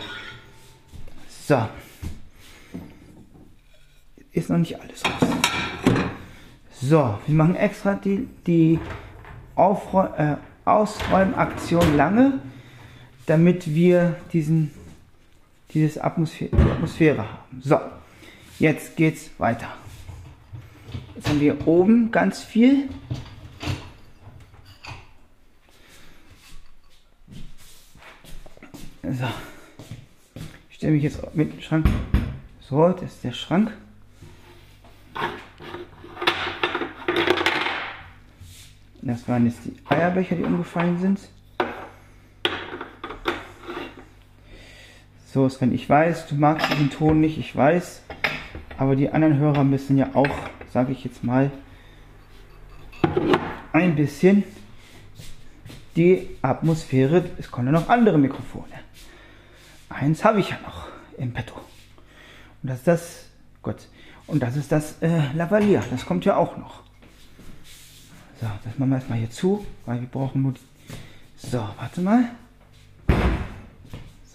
So. 1.28 1.68
Ist 4.30 4.48
noch 4.48 4.58
nicht 4.58 4.78
alles 4.80 5.02
raus. 5.04 5.30
So, 6.80 7.18
wir 7.26 7.34
machen 7.34 7.56
extra 7.56 7.94
die, 7.94 8.28
die 8.46 8.78
Aufräu 9.56 10.06
äh, 10.16 10.36
Ausräumaktion 10.66 11.96
lange, 11.96 12.40
damit 13.26 13.74
wir 13.74 14.16
diesen 14.32 14.72
dieses 15.72 15.98
Atmosphäre, 15.98 16.50
die 16.56 16.70
Atmosphäre 16.70 17.18
haben. 17.18 17.62
So, 17.62 17.78
jetzt 18.58 18.96
geht's 18.96 19.30
weiter. 19.38 19.68
Jetzt 21.14 21.28
haben 21.28 21.40
wir 21.40 21.66
oben 21.66 22.10
ganz 22.10 22.42
viel. 22.42 22.88
So, 29.02 29.26
ich 30.68 30.76
stelle 30.76 30.92
mich 30.92 31.02
jetzt 31.02 31.34
mit 31.34 31.52
dem 31.52 31.60
Schrank. 31.60 31.88
So, 32.60 32.88
das 32.88 33.14
ist 33.14 33.24
der 33.24 33.32
Schrank. 33.32 33.72
Das 39.02 39.28
waren 39.28 39.46
jetzt 39.46 39.60
die 39.64 39.76
Eierbecher, 39.88 40.34
die 40.34 40.42
umgefallen 40.42 40.98
sind. 40.98 41.20
So, 45.36 45.50
Sven, 45.50 45.74
ich 45.74 45.86
weiß, 45.86 46.28
du 46.28 46.34
magst 46.36 46.72
diesen 46.72 46.88
Ton 46.88 47.20
nicht, 47.20 47.36
ich 47.36 47.54
weiß. 47.54 48.00
Aber 48.78 48.96
die 48.96 49.10
anderen 49.10 49.36
Hörer 49.36 49.64
müssen 49.64 49.98
ja 49.98 50.08
auch, 50.14 50.34
sage 50.72 50.92
ich 50.92 51.04
jetzt 51.04 51.22
mal, 51.24 51.50
ein 53.74 53.96
bisschen 53.96 54.44
die 55.94 56.26
Atmosphäre. 56.40 57.22
Es 57.36 57.50
kommen 57.50 57.66
ja 57.66 57.72
noch 57.72 57.90
andere 57.90 58.16
Mikrofone. 58.16 58.72
Eins 59.90 60.24
habe 60.24 60.40
ich 60.40 60.48
ja 60.48 60.58
noch 60.64 60.88
im 61.18 61.34
Petto. 61.34 61.56
Und 62.62 62.70
das 62.70 62.78
ist 62.78 62.86
das, 62.86 63.26
Gott, 63.60 63.88
und 64.26 64.42
das 64.42 64.56
ist 64.56 64.72
das 64.72 65.02
äh, 65.02 65.20
Lavalier. 65.34 65.84
Das 65.90 66.06
kommt 66.06 66.24
ja 66.24 66.38
auch 66.38 66.56
noch. 66.56 66.82
So, 68.40 68.46
das 68.64 68.78
machen 68.78 68.88
wir 68.88 68.96
erstmal 68.96 69.18
hier 69.18 69.30
zu, 69.30 69.66
weil 69.84 70.00
wir 70.00 70.08
brauchen 70.08 70.40
nur. 70.40 70.54
Die 70.54 70.60
so, 71.36 71.58
warte 71.76 72.00
mal. 72.00 72.24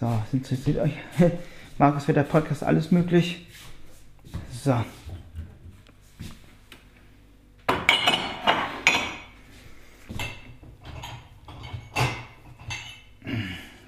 So, 0.02 0.20
interessiert 0.32 0.78
euch. 0.78 0.94
Markus 1.78 2.08
wird 2.08 2.16
der 2.16 2.24
Podcast 2.24 2.64
alles 2.64 2.90
möglich. 2.90 3.46
So. 4.50 4.84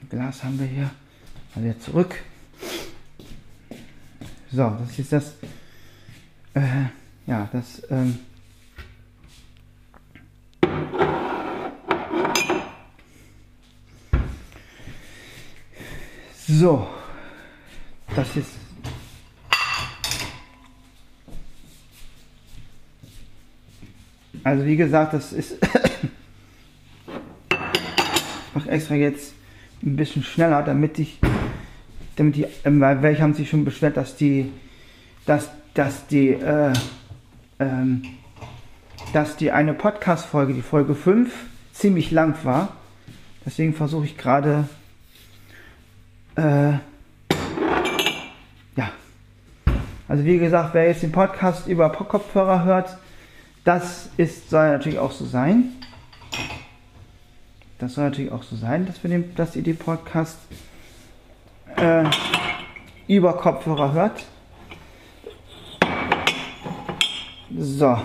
Glas 0.09 0.45
haben 0.45 0.61
wir 0.61 0.67
hier. 0.67 0.91
Mal 1.57 1.65
wieder 1.65 1.81
zurück. 1.81 2.15
So, 4.53 4.71
das 4.71 4.97
ist 4.97 5.13
das. 5.13 5.35
Äh, 6.55 6.61
ja, 7.27 7.49
das. 7.53 7.83
Ähm, 7.91 8.21
so, 16.59 16.87
das 18.15 18.37
ist. 18.37 18.51
Also 24.45 24.65
wie 24.65 24.77
gesagt, 24.77 25.15
das 25.15 25.33
ist. 25.33 25.57
ich 27.51 27.59
mache 28.55 28.71
extra 28.71 28.95
jetzt 28.95 29.33
ein 29.83 29.97
bisschen 29.97 30.23
schneller, 30.23 30.63
damit 30.63 30.99
ich, 30.99 31.19
damit 32.17 32.37
die, 32.37 32.47
ähm, 32.65 32.81
weil 32.81 33.03
welche 33.03 33.23
haben 33.23 33.35
sich 33.35 33.51
schon 33.51 33.65
beschwert, 33.65 33.97
dass 33.97 34.17
die, 34.17 34.53
dass, 35.27 35.51
dass 35.75 36.07
die, 36.07 36.29
äh, 36.29 36.73
ähm, 37.59 38.03
dass 39.13 39.37
die 39.37 39.51
eine 39.51 39.75
Podcast-Folge, 39.75 40.55
die 40.55 40.63
Folge 40.63 40.95
5, 40.95 41.33
ziemlich 41.73 42.11
lang 42.11 42.37
war. 42.45 42.77
Deswegen 43.45 43.75
versuche 43.75 44.05
ich 44.05 44.17
gerade, 44.17 44.69
äh, 46.37 46.73
ja. 48.77 48.91
Also 50.09 50.25
wie 50.25 50.39
gesagt, 50.39 50.75
wer 50.75 50.87
jetzt 50.89 51.03
den 51.03 51.13
Podcast 51.13 51.67
über 51.67 51.91
Kopfhörer 51.91 52.65
hört, 52.65 52.99
das 53.65 54.11
ist, 54.17 54.51
soll 54.51 54.71
natürlich 54.71 54.99
auch 54.99 55.13
so 55.13 55.25
sein. 55.25 55.73
Das 57.79 57.95
soll 57.95 58.05
natürlich 58.05 58.33
auch 58.33 58.43
so 58.43 58.57
sein, 58.57 58.87
dass, 58.87 59.03
wir 59.03 59.11
den, 59.11 59.35
dass 59.35 59.57
ihr 59.57 59.63
den 59.63 59.77
Podcast 59.77 60.39
äh, 61.77 62.05
über 63.09 63.35
Kopfhörer 63.35 63.93
hört. 63.93 64.25
So. 67.57 67.99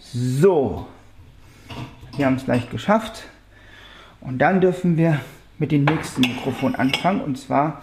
So. 0.00 0.86
Wir 2.18 2.26
haben 2.26 2.34
es 2.34 2.44
gleich 2.44 2.68
geschafft. 2.68 3.24
Und 4.20 4.38
dann 4.38 4.60
dürfen 4.60 4.96
wir 4.96 5.20
mit 5.58 5.70
dem 5.70 5.84
nächsten 5.84 6.22
Mikrofon 6.22 6.74
anfangen. 6.74 7.20
Und 7.20 7.38
zwar 7.38 7.82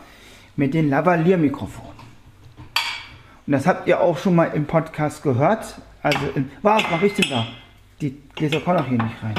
mit 0.57 0.73
dem 0.73 0.89
Lavalier-Mikrofon. 0.89 1.95
Und 3.47 3.53
das 3.53 3.65
habt 3.65 3.87
ihr 3.87 4.01
auch 4.01 4.17
schon 4.17 4.35
mal 4.35 4.47
im 4.47 4.65
Podcast 4.65 5.23
gehört. 5.23 5.79
Also, 6.03 6.19
in, 6.35 6.51
was 6.61 6.83
mache 6.91 7.07
ich 7.07 7.13
denn 7.13 7.29
da? 7.29 7.47
Die 8.01 8.17
Gläser 8.35 8.59
kommen 8.59 8.77
doch 8.77 8.87
hier 8.87 9.01
nicht 9.01 9.23
rein. 9.23 9.35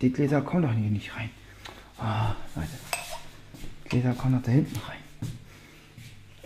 Die 0.00 0.10
Gläser 0.10 0.40
kommen 0.40 0.62
doch 0.62 0.72
hier 0.72 0.90
nicht 0.90 1.14
rein. 1.14 1.28
Oh, 1.98 2.32
Leute. 2.56 2.70
Die 3.84 3.88
Gläser 3.90 4.14
kommen 4.14 4.36
doch 4.36 4.42
da 4.42 4.52
hinten 4.52 4.80
rein. 4.88 4.96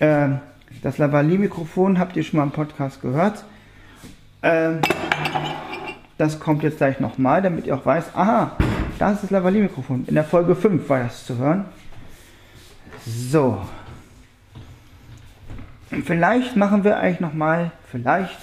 Ähm, 0.00 0.40
das 0.82 0.98
Lavalier-Mikrofon 0.98 2.00
habt 2.00 2.16
ihr 2.16 2.24
schon 2.24 2.38
mal 2.38 2.44
im 2.44 2.50
Podcast 2.50 3.00
gehört. 3.00 3.44
Ähm, 4.42 4.80
das 6.22 6.40
kommt 6.40 6.62
jetzt 6.62 6.78
gleich 6.78 7.00
nochmal, 7.00 7.42
damit 7.42 7.66
ihr 7.66 7.74
auch 7.74 7.84
weiß, 7.84 8.14
aha, 8.14 8.56
das 8.98 9.14
ist 9.14 9.22
das 9.24 9.30
Lavalier-Mikrofon. 9.30 10.04
In 10.06 10.14
der 10.14 10.24
Folge 10.24 10.54
5 10.54 10.88
war 10.88 11.00
das 11.00 11.26
zu 11.26 11.36
hören. 11.38 11.64
So, 13.04 13.60
Vielleicht 16.04 16.56
machen 16.56 16.84
wir 16.84 16.98
eigentlich 16.98 17.20
nochmal, 17.20 17.70
vielleicht 17.90 18.38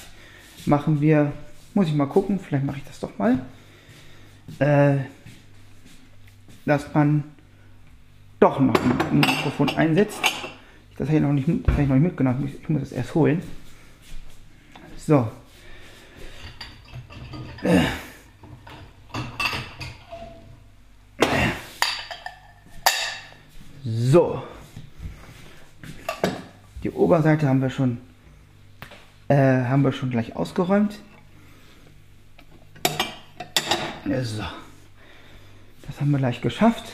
machen 0.68 1.02
wir, 1.02 1.32
muss 1.74 1.88
ich 1.88 1.96
mal 1.96 2.06
gucken, 2.06 2.40
vielleicht 2.40 2.64
mache 2.64 2.78
ich 2.78 2.84
das 2.84 3.00
doch 3.00 3.18
mal, 3.18 3.40
äh, 4.60 4.98
dass 6.66 6.94
man 6.94 7.24
doch 8.40 8.60
noch 8.60 8.76
ein 9.12 9.20
Mikrofon 9.20 9.70
einsetzt. 9.70 10.22
Das 10.98 11.08
habe 11.08 11.18
ich 11.18 11.24
noch 11.24 11.34
nicht, 11.34 11.48
ich 11.48 11.88
noch 11.88 11.96
nicht 11.96 12.04
mitgenommen, 12.04 12.54
ich 12.62 12.70
muss 12.70 12.84
es 12.84 12.92
erst 12.92 13.16
holen. 13.16 13.42
So. 14.98 15.28
So. 23.84 24.42
Die 26.84 26.92
Oberseite 26.92 27.48
haben 27.48 27.62
wir 27.62 27.70
schon, 27.70 27.98
äh, 29.28 29.36
haben 29.36 29.84
wir 29.84 29.92
schon 29.92 30.10
gleich 30.10 30.38
ausgeräumt. 30.38 31.00
So. 34.06 34.44
Das 35.86 36.00
haben 36.00 36.12
wir 36.12 36.20
gleich 36.20 36.40
geschafft. 36.40 36.86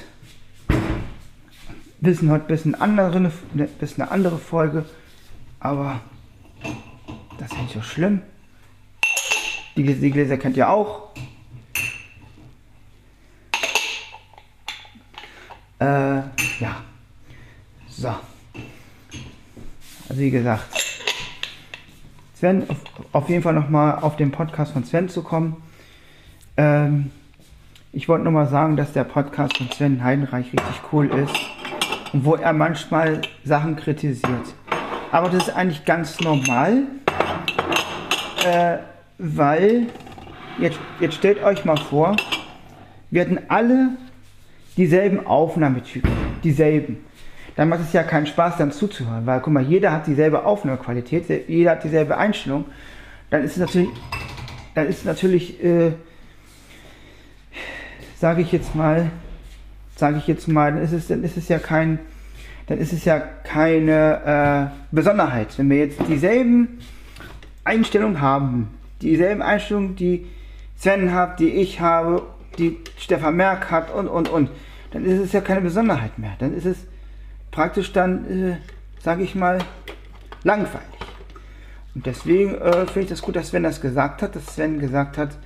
Wir 2.02 2.16
sind 2.16 2.32
heute 2.32 2.46
ein 2.46 2.48
bisschen, 2.48 2.76
andere, 2.76 3.18
ein 3.18 3.68
bisschen 3.80 4.02
eine 4.02 4.12
andere 4.12 4.40
Folge, 4.40 4.86
aber 5.60 6.02
das 7.38 7.52
ist 7.52 7.58
nicht 7.60 7.74
so 7.74 7.82
schlimm. 7.82 8.24
Die, 9.76 9.84
die 9.84 10.12
Gläser 10.12 10.38
kennt 10.38 10.56
ihr 10.58 10.70
auch. 10.70 11.10
Äh, 15.80 15.86
ja. 15.86 16.82
So. 17.90 18.08
Also 20.08 20.22
wie 20.22 20.32
gesagt, 20.32 20.66
Sven, 22.36 22.70
auf, 22.70 22.78
auf 23.12 23.30
jeden 23.30 23.42
Fall 23.42 23.54
nochmal 23.54 24.00
auf 24.00 24.16
den 24.16 24.32
Podcast 24.32 24.74
von 24.74 24.84
Sven 24.84 25.10
zu 25.10 25.24
kommen. 25.24 25.62
Ähm, 26.58 27.12
ich 27.92 28.08
wollte 28.08 28.24
nochmal 28.24 28.48
sagen, 28.48 28.78
dass 28.78 28.94
der 28.94 29.04
Podcast 29.04 29.58
von 29.58 29.72
Sven 29.72 30.04
Heidenreich 30.04 30.48
richtig 30.54 30.82
cool 30.92 31.08
ist 31.08 31.36
und 32.14 32.24
wo 32.26 32.36
er 32.36 32.54
manchmal 32.54 33.22
Sachen 33.44 33.76
kritisiert. 33.76 34.54
Aber 35.12 35.30
das 35.30 35.48
ist 35.48 35.56
eigentlich 35.56 35.86
ganz 35.86 36.20
normal, 36.20 36.84
äh, 38.46 38.78
weil 39.18 39.88
jetzt, 40.60 40.80
jetzt 41.00 41.16
stellt 41.16 41.44
euch 41.44 41.66
mal 41.66 41.78
vor, 41.78 42.16
wir 43.12 43.22
hatten 43.22 43.40
alle 43.48 43.92
dieselben 44.78 45.26
Aufnahmetypen, 45.26 46.12
dieselben 46.44 46.98
dann 47.56 47.70
macht 47.70 47.82
es 47.82 47.94
ja 47.94 48.04
keinen 48.04 48.26
Spaß, 48.26 48.58
dann 48.58 48.72
zuzuhören. 48.72 49.26
Weil, 49.26 49.40
guck 49.40 49.54
mal, 49.54 49.64
jeder 49.64 49.92
hat 49.92 50.08
dieselbe 50.08 50.44
Aufnahmequalität, 50.44 51.48
jeder 51.48 51.72
hat 51.72 51.84
dieselbe 51.84 52.18
Einstellung. 52.18 52.66
Dann 53.30 53.44
ist 53.44 53.54
es 53.54 53.58
natürlich, 53.58 53.90
dann 54.74 54.88
ist 54.88 55.00
es 55.00 55.06
natürlich, 55.06 55.64
äh, 55.64 55.94
sage 58.18 58.42
ich 58.42 58.52
jetzt 58.52 58.76
mal, 58.76 59.10
sage 59.96 60.18
ich 60.18 60.28
jetzt 60.28 60.48
mal, 60.48 60.74
dann 60.74 60.84
ist 60.84 60.92
es, 60.92 61.08
dann 61.08 61.24
ist 61.24 61.38
es 61.38 61.48
ja 61.48 61.58
kein, 61.58 62.00
dann 62.68 62.78
ist 62.78 62.92
es 62.92 63.06
ja 63.06 63.20
keine 63.20 64.72
äh, 64.74 64.94
Besonderheit. 64.94 65.58
Wenn 65.58 65.70
wir 65.70 65.78
jetzt 65.78 66.00
dieselben 66.10 66.80
Einstellungen 67.64 68.20
haben, 68.20 68.70
dieselben 69.02 69.42
Einstellungen, 69.42 69.96
die 69.96 70.28
Sven 70.76 71.14
hat, 71.14 71.40
die 71.40 71.50
ich 71.50 71.80
habe, 71.80 72.24
die 72.58 72.78
Stefan 72.98 73.36
Merck 73.36 73.72
hat 73.72 73.94
und, 73.94 74.08
und, 74.08 74.30
und, 74.30 74.50
dann 74.92 75.06
ist 75.06 75.20
es 75.20 75.34
ja 75.34 75.42
keine 75.42 75.62
Besonderheit 75.62 76.18
mehr. 76.18 76.34
Dann 76.40 76.54
ist 76.54 76.66
es 76.66 76.78
praktisch 77.52 77.92
dann, 77.92 78.26
äh, 78.26 78.58
sage 79.02 79.24
ich 79.24 79.36
mal, 79.36 79.60
langweilig. 80.44 80.86
Und 81.94 82.06
deswegen 82.06 82.56
äh, 82.56 82.86
finde 82.88 83.02
ich 83.02 83.10
das 83.10 83.22
gut, 83.22 83.36
dass 83.36 83.50
Sven 83.50 83.64
das 83.64 83.82
gesagt 83.82 84.22
hat, 84.22 84.36
dass 84.36 84.56
Sven 84.56 84.80
gesagt 84.80 85.18
hat, 85.18 85.38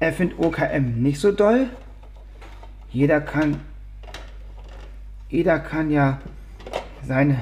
er 0.00 0.12
findet 0.12 0.38
OKM 0.38 1.02
nicht 1.02 1.20
so 1.20 1.32
doll. 1.32 1.68
Jeder 2.90 3.20
kann, 3.20 3.60
jeder 5.28 5.58
kann 5.58 5.90
ja 5.90 6.18
seine, 7.02 7.38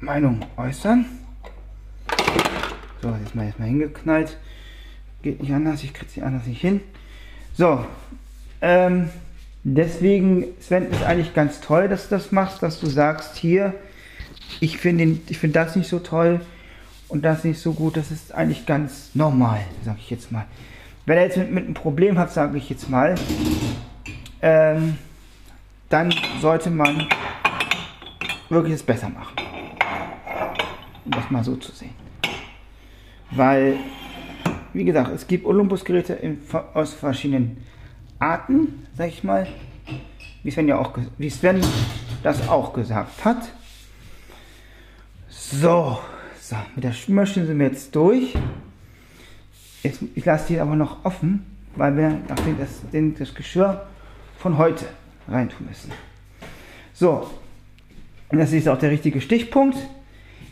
Meinung 0.00 0.40
äußern. 0.56 1.04
So, 3.02 3.08
jetzt 3.22 3.34
mal 3.34 3.46
erstmal 3.46 3.68
hingeknallt. 3.68 4.36
Geht 5.22 5.40
nicht 5.40 5.52
anders, 5.52 5.82
ich 5.82 5.94
kriege 5.94 6.10
sie 6.10 6.22
anders 6.22 6.46
nicht 6.46 6.60
hin. 6.60 6.80
So, 7.54 7.84
ähm, 8.60 9.08
deswegen, 9.64 10.44
Sven, 10.60 10.90
ist 10.90 11.02
eigentlich 11.02 11.34
ganz 11.34 11.60
toll, 11.60 11.88
dass 11.88 12.08
du 12.08 12.16
das 12.16 12.32
machst, 12.32 12.62
dass 12.62 12.80
du 12.80 12.86
sagst, 12.86 13.36
hier, 13.36 13.74
ich 14.60 14.78
finde 14.78 15.16
find 15.34 15.56
das 15.56 15.76
nicht 15.76 15.88
so 15.88 15.98
toll 15.98 16.40
und 17.08 17.24
das 17.24 17.44
nicht 17.44 17.60
so 17.60 17.72
gut. 17.72 17.96
Das 17.96 18.10
ist 18.10 18.32
eigentlich 18.32 18.66
ganz 18.66 19.10
normal, 19.14 19.60
sage 19.84 19.98
ich 20.00 20.10
jetzt 20.10 20.30
mal. 20.30 20.46
Wenn 21.06 21.16
er 21.16 21.24
jetzt 21.24 21.36
mit, 21.38 21.50
mit 21.50 21.64
einem 21.64 21.74
Problem 21.74 22.18
hat, 22.18 22.32
sage 22.32 22.58
ich 22.58 22.68
jetzt 22.68 22.90
mal, 22.90 23.14
ähm, 24.42 24.98
dann 25.88 26.14
sollte 26.40 26.70
man 26.70 27.08
wirklich 28.48 28.74
es 28.74 28.82
besser 28.82 29.08
machen. 29.08 29.36
Um 31.04 31.12
das 31.12 31.30
mal 31.30 31.42
so 31.42 31.56
zu 31.56 31.72
sehen. 31.72 32.09
Weil, 33.30 33.76
wie 34.72 34.84
gesagt, 34.84 35.12
es 35.12 35.26
gibt 35.26 35.46
Olympus-Geräte 35.46 36.18
aus 36.74 36.94
verschiedenen 36.94 37.58
Arten, 38.18 38.86
sag 38.96 39.08
ich 39.08 39.24
mal. 39.24 39.46
Wie 40.42 40.50
Sven 40.50 40.68
ja 40.68 40.78
auch, 40.78 40.96
wie 41.18 41.30
Sven 41.30 41.60
das 42.22 42.48
auch 42.48 42.72
gesagt 42.72 43.24
hat. 43.24 43.52
So, 45.28 45.98
so 46.40 46.56
mit 46.74 46.84
der 46.84 46.92
Spülmaschine 46.92 47.46
sind 47.46 47.58
wir 47.58 47.66
jetzt 47.66 47.94
durch. 47.94 48.34
Jetzt, 49.82 50.02
ich 50.14 50.24
lasse 50.24 50.48
die 50.48 50.60
aber 50.60 50.76
noch 50.76 51.04
offen, 51.04 51.46
weil 51.76 51.96
wir 51.96 52.20
nachdem 52.28 52.58
das, 52.58 52.82
das 53.18 53.34
Geschirr 53.34 53.86
von 54.38 54.58
heute 54.58 54.86
reintun 55.28 55.66
müssen. 55.66 55.92
So, 56.92 57.30
das 58.30 58.52
ist 58.52 58.68
auch 58.68 58.78
der 58.78 58.90
richtige 58.90 59.20
Stichpunkt. 59.20 59.76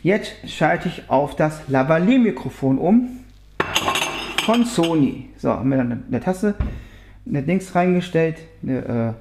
Jetzt 0.01 0.31
schalte 0.47 0.87
ich 0.87 1.09
auf 1.09 1.35
das 1.35 1.67
Lavalier-Mikrofon 1.67 2.77
um 2.77 3.19
von 4.45 4.63
Sony. 4.63 5.29
So, 5.37 5.49
haben 5.49 5.69
wir 5.69 5.77
dann 5.77 6.05
eine 6.07 6.19
Tasse, 6.21 6.55
eine 7.27 7.43
Dings 7.43 7.75
reingestellt, 7.75 8.37
eine, 8.63 9.15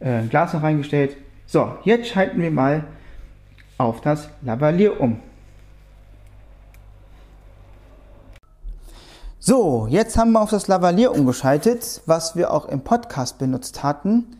äh, 0.00 0.06
äh, 0.08 0.18
ein 0.20 0.28
Glas 0.28 0.54
noch 0.54 0.62
reingestellt. 0.62 1.16
So, 1.46 1.78
jetzt 1.82 2.08
schalten 2.08 2.40
wir 2.40 2.52
mal 2.52 2.84
auf 3.78 4.00
das 4.00 4.28
Lavalier 4.42 5.00
um. 5.00 5.18
So, 9.40 9.88
jetzt 9.88 10.16
haben 10.16 10.32
wir 10.32 10.40
auf 10.40 10.50
das 10.50 10.68
Lavalier 10.68 11.12
umgeschaltet, 11.12 12.02
was 12.06 12.36
wir 12.36 12.52
auch 12.52 12.66
im 12.66 12.82
Podcast 12.82 13.38
benutzt 13.38 13.82
hatten. 13.82 14.36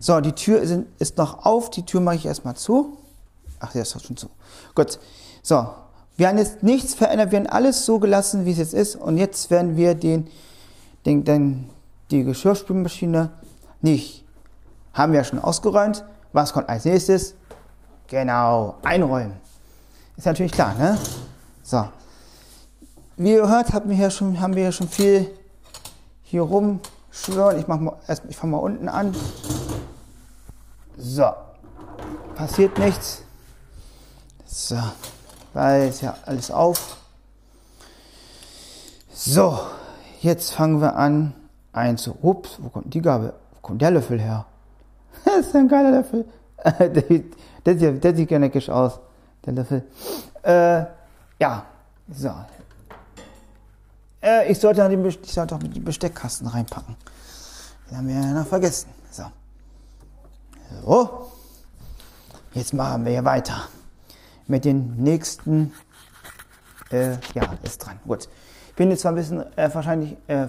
So, 0.00 0.20
die 0.20 0.32
Tür 0.32 0.60
ist, 0.60 0.76
ist 0.98 1.18
noch 1.18 1.46
auf, 1.46 1.70
die 1.70 1.84
Tür 1.84 2.00
mache 2.00 2.16
ich 2.16 2.26
erstmal 2.26 2.56
zu. 2.56 2.98
Ach, 3.60 3.72
der 3.72 3.82
ist 3.82 3.94
doch 3.94 4.02
schon 4.02 4.16
zu. 4.16 4.28
Gut. 4.74 4.98
So, 5.42 5.68
wir 6.16 6.28
haben 6.28 6.38
jetzt 6.38 6.62
nichts 6.62 6.94
verändert, 6.94 7.32
wir 7.32 7.38
haben 7.38 7.46
alles 7.46 7.84
so 7.84 7.98
gelassen, 7.98 8.44
wie 8.44 8.52
es 8.52 8.58
jetzt 8.58 8.74
ist. 8.74 8.96
Und 8.96 9.16
jetzt 9.18 9.50
werden 9.50 9.76
wir 9.76 9.94
den, 9.94 10.28
den, 11.04 11.24
den, 11.24 11.70
die 12.10 12.24
Geschirrspülmaschine 12.24 13.30
nicht, 13.82 14.24
haben 14.92 15.12
wir 15.12 15.20
ja 15.20 15.24
schon 15.24 15.38
ausgeräumt. 15.38 16.04
Was 16.32 16.52
kommt 16.52 16.68
als 16.68 16.84
nächstes? 16.84 17.34
Genau, 18.08 18.76
einräumen. 18.82 19.36
Ist 20.16 20.26
natürlich 20.26 20.52
klar, 20.52 20.74
ne? 20.74 20.98
So, 21.62 21.88
wie 23.16 23.32
ihr 23.32 23.48
hört, 23.48 23.72
haben 23.72 23.88
wir 23.88 23.96
hier 23.96 24.10
schon, 24.10 24.40
haben 24.40 24.54
wir 24.54 24.62
hier 24.64 24.72
schon 24.72 24.88
viel 24.88 25.30
hier 26.22 26.42
rumschwören. 26.42 27.58
Ich, 27.58 28.18
ich 28.28 28.36
fange 28.36 28.50
mal 28.52 28.58
unten 28.58 28.88
an. 28.88 29.14
So. 30.96 31.30
Passiert 32.34 32.76
nichts. 32.78 33.23
So. 34.54 34.78
Weil 35.52 35.88
ist 35.88 36.00
ja 36.00 36.16
alles 36.26 36.52
auf. 36.52 36.96
So. 39.12 39.58
Jetzt 40.20 40.52
fangen 40.52 40.80
wir 40.80 40.94
an 40.94 41.34
einzu. 41.72 42.16
Ups, 42.22 42.58
wo 42.60 42.68
kommt 42.68 42.94
die 42.94 43.02
Gabel? 43.02 43.34
Wo 43.54 43.60
kommt 43.60 43.82
der 43.82 43.90
Löffel 43.90 44.20
her? 44.20 44.46
das 45.24 45.48
ist 45.48 45.56
ein 45.56 45.66
geiler 45.66 45.90
Löffel. 45.90 46.24
der, 46.78 47.78
sieht, 47.78 48.04
der 48.04 48.14
sieht 48.14 48.28
gerne 48.28 48.50
aus. 48.68 49.00
Der 49.44 49.52
Löffel. 49.54 49.82
Äh, 50.44 50.84
ja. 51.40 51.66
So. 52.12 52.32
Äh, 54.22 54.52
ich 54.52 54.60
sollte, 54.60 54.88
den, 54.88 55.04
ich 55.04 55.32
sollte 55.32 55.56
auch 55.56 55.58
die 55.58 55.80
Besteckkasten 55.80 56.46
reinpacken. 56.46 56.94
Den 57.90 57.96
haben 57.96 58.06
wir 58.08 58.14
ja 58.14 58.32
noch 58.32 58.46
vergessen. 58.46 58.88
So. 59.10 59.24
So. 60.84 61.30
Jetzt 62.54 62.72
machen 62.72 63.04
wir 63.04 63.10
hier 63.10 63.24
weiter. 63.24 63.68
Mit 64.46 64.64
den 64.64 64.96
nächsten. 64.96 65.72
Äh, 66.90 67.16
ja, 67.34 67.54
ist 67.62 67.78
dran. 67.78 67.98
Gut. 68.06 68.28
Ich 68.68 68.74
bin 68.74 68.90
jetzt 68.90 69.02
zwar 69.02 69.12
ein 69.12 69.16
bisschen 69.16 69.40
äh, 69.56 69.72
wahrscheinlich 69.72 70.16
äh, 70.26 70.48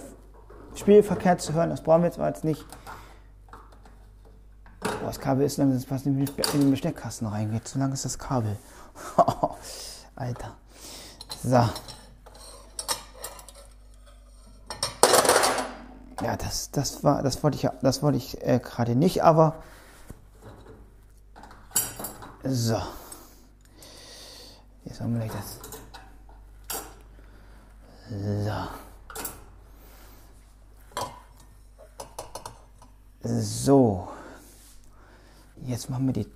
Spielverkehr 0.75 1.37
zu 1.37 1.53
hören, 1.53 1.69
das 1.69 1.81
brauchen 1.81 2.01
wir 2.01 2.07
jetzt 2.07 2.17
mal 2.17 2.27
jetzt 2.27 2.43
nicht. 2.43 2.65
Oh, 4.83 5.05
das 5.05 5.19
Kabel 5.19 5.45
ist 5.45 5.57
lang, 5.57 5.69
dass 5.69 5.79
es 5.79 5.85
fast 5.85 6.05
in 6.05 6.17
den 6.17 6.71
Besteckkasten 6.71 7.27
reingeht. 7.27 7.67
So 7.67 7.79
lang 7.79 7.93
ist 7.93 8.05
das 8.05 8.19
Kabel. 8.19 8.57
Alter. 10.15 10.55
So. 11.43 11.69
Ja, 16.21 16.35
das, 16.37 16.71
das 16.71 17.03
war, 17.03 17.23
das 17.23 17.43
wollte 17.43 17.57
ich, 17.57 17.69
das 17.81 18.01
wollte 18.01 18.17
ich 18.17 18.41
äh, 18.41 18.59
gerade 18.59 18.95
nicht, 18.95 19.23
aber 19.23 19.55
so. 22.43 22.81
Jetzt 24.85 25.01
haben 25.01 25.13
wir 25.13 25.25
gleich 25.25 25.31
das. 25.31 25.59
So. 33.23 33.31
So. 33.31 34.07
Jetzt 35.65 35.89
machen 35.89 36.05
wir 36.05 36.13
die 36.13 36.27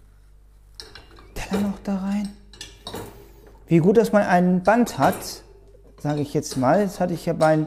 Teller 1.36 1.62
noch 1.62 1.80
da 1.84 1.98
rein. 1.98 2.36
Wie 3.68 3.78
gut, 3.78 3.98
dass 3.98 4.12
man 4.12 4.24
ein 4.24 4.64
Band 4.64 4.98
hat, 4.98 5.44
sage 6.02 6.22
ich 6.22 6.34
jetzt 6.34 6.58
mal. 6.58 6.84
Das 6.84 7.00
hatte 7.00 7.14
ich 7.14 7.28
ja 7.28 7.34
bei 7.34 7.66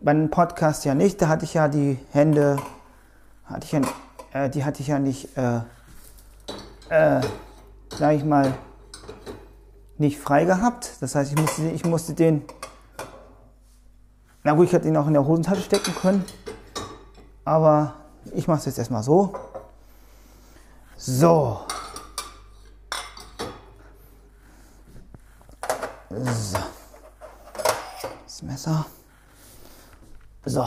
beim 0.00 0.30
Podcast 0.30 0.84
ja 0.84 0.94
nicht. 0.94 1.20
Da 1.20 1.28
hatte 1.28 1.44
ich 1.44 1.54
ja 1.54 1.68
die 1.68 1.98
Hände, 2.12 2.58
hatte 3.44 3.66
ich 3.66 3.72
ja, 3.72 3.80
äh, 4.32 4.50
die 4.50 4.64
hatte 4.64 4.80
ich 4.80 4.88
ja 4.88 4.98
nicht, 4.98 5.36
äh, 5.36 5.60
äh, 6.88 7.20
sag 7.96 8.14
ich 8.14 8.24
mal, 8.24 8.54
nicht 9.98 10.18
frei 10.18 10.44
gehabt. 10.44 10.92
Das 11.00 11.14
heißt, 11.14 11.32
ich 11.32 11.38
musste, 11.38 11.62
ich 11.68 11.84
musste 11.84 12.14
den, 12.14 12.42
na 14.44 14.52
gut, 14.54 14.66
ich 14.66 14.72
hätte 14.72 14.88
ihn 14.88 14.96
auch 14.96 15.06
in 15.06 15.14
der 15.14 15.26
Hosentasche 15.26 15.62
stecken 15.62 15.94
können. 15.94 16.24
Aber 17.44 17.94
ich 18.34 18.46
mache 18.46 18.58
es 18.58 18.66
jetzt 18.66 18.78
erstmal 18.78 19.02
so. 19.02 19.34
So. 20.96 21.60
So. 26.10 26.58
Das 28.24 28.42
Messer. 28.42 28.86
So, 30.44 30.64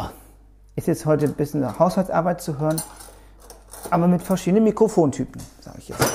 ist 0.76 0.88
jetzt 0.88 1.06
heute 1.06 1.26
ein 1.26 1.34
bisschen 1.34 1.80
Haushaltsarbeit 1.80 2.42
zu 2.42 2.60
hören, 2.60 2.82
aber 3.90 4.08
mit 4.08 4.22
verschiedenen 4.22 4.64
Mikrofontypen, 4.66 5.42
sage 5.60 5.80
ich 5.80 5.90
jetzt. 5.90 6.06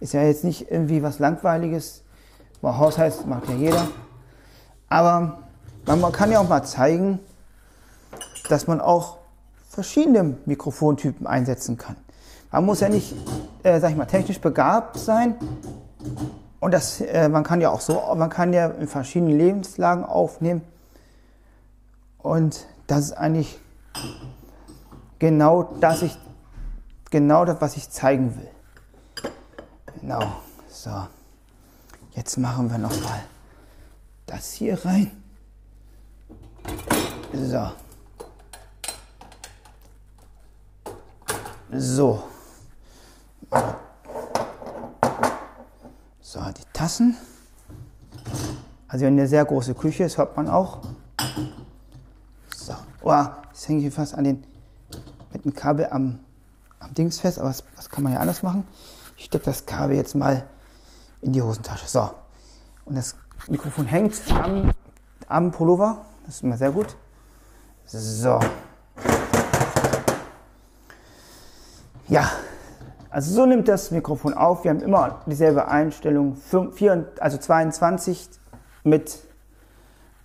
Ist 0.00 0.14
ja 0.14 0.22
jetzt 0.22 0.44
nicht 0.44 0.70
irgendwie 0.70 1.02
was 1.02 1.18
Langweiliges, 1.18 2.04
weil 2.60 2.76
Haushalt 2.76 3.26
macht 3.26 3.48
ja 3.48 3.54
jeder. 3.54 3.88
Aber 4.88 5.38
man 5.86 6.12
kann 6.12 6.30
ja 6.30 6.40
auch 6.40 6.48
mal 6.48 6.62
zeigen, 6.64 7.20
dass 8.48 8.66
man 8.66 8.80
auch 8.80 9.18
verschiedene 9.68 10.36
Mikrofontypen 10.46 11.26
einsetzen 11.26 11.76
kann. 11.76 11.96
Man 12.50 12.64
muss 12.64 12.80
ja 12.80 12.88
nicht, 12.88 13.14
äh, 13.62 13.78
sag 13.78 13.90
ich 13.90 13.96
mal, 13.96 14.06
technisch 14.06 14.40
begabt 14.40 14.98
sein. 14.98 15.36
Und 16.60 16.72
das, 16.72 17.00
äh, 17.00 17.28
man 17.28 17.44
kann 17.44 17.60
ja 17.60 17.70
auch 17.70 17.80
so, 17.80 18.02
man 18.16 18.30
kann 18.30 18.52
ja 18.52 18.68
in 18.68 18.88
verschiedenen 18.88 19.36
Lebenslagen 19.36 20.04
aufnehmen. 20.04 20.62
Und 22.18 22.66
das 22.86 23.00
ist 23.00 23.12
eigentlich 23.12 23.60
genau 25.18 25.74
das, 25.80 26.02
ich, 26.02 26.18
genau 27.10 27.44
das, 27.44 27.60
was 27.60 27.76
ich 27.76 27.90
zeigen 27.90 28.34
will. 28.36 28.50
Genau. 30.00 30.22
So. 30.68 30.90
Jetzt 32.18 32.36
machen 32.36 32.68
wir 32.68 32.78
noch 32.78 33.00
mal 33.04 33.22
das 34.26 34.50
hier 34.50 34.84
rein. 34.84 35.12
So. 37.32 37.70
So. 41.70 42.24
So, 46.20 46.40
die 46.40 46.64
Tassen. 46.72 47.16
Also 48.88 49.06
eine 49.06 49.28
sehr 49.28 49.44
große 49.44 49.74
Küche, 49.74 50.02
das 50.02 50.18
hört 50.18 50.36
man 50.36 50.48
auch. 50.48 50.80
Oh, 53.02 53.14
jetzt 53.50 53.68
hänge 53.68 53.86
ich 53.86 53.94
fast 53.94 54.14
an 54.14 54.24
den, 54.24 54.44
mit 55.32 55.44
dem 55.44 55.54
Kabel 55.54 55.86
am, 55.92 56.18
am 56.80 56.92
Dings 56.94 57.20
fest, 57.20 57.38
aber 57.38 57.50
was, 57.50 57.62
was 57.76 57.88
kann 57.88 58.02
man 58.02 58.12
ja 58.12 58.18
anders 58.18 58.42
machen? 58.42 58.66
Ich 59.16 59.26
stecke 59.26 59.44
das 59.44 59.66
Kabel 59.66 59.94
jetzt 59.94 60.16
mal 60.16 60.48
in 61.20 61.32
die 61.32 61.42
Hosentasche. 61.42 61.86
So. 61.86 62.10
Und 62.84 62.96
das 62.96 63.16
Mikrofon 63.48 63.86
hängt 63.86 64.14
am, 64.32 64.72
am 65.26 65.50
Pullover. 65.50 66.04
Das 66.24 66.36
ist 66.36 66.42
immer 66.42 66.56
sehr 66.56 66.70
gut. 66.70 66.96
So. 67.86 68.38
Ja, 72.08 72.30
also 73.10 73.34
so 73.34 73.46
nimmt 73.46 73.68
das 73.68 73.90
Mikrofon 73.90 74.34
auf. 74.34 74.64
Wir 74.64 74.70
haben 74.70 74.80
immer 74.80 75.22
dieselbe 75.26 75.68
Einstellung, 75.68 76.36
5, 76.36 76.80
also 77.20 77.38
22 77.38 78.28
mit 78.84 79.18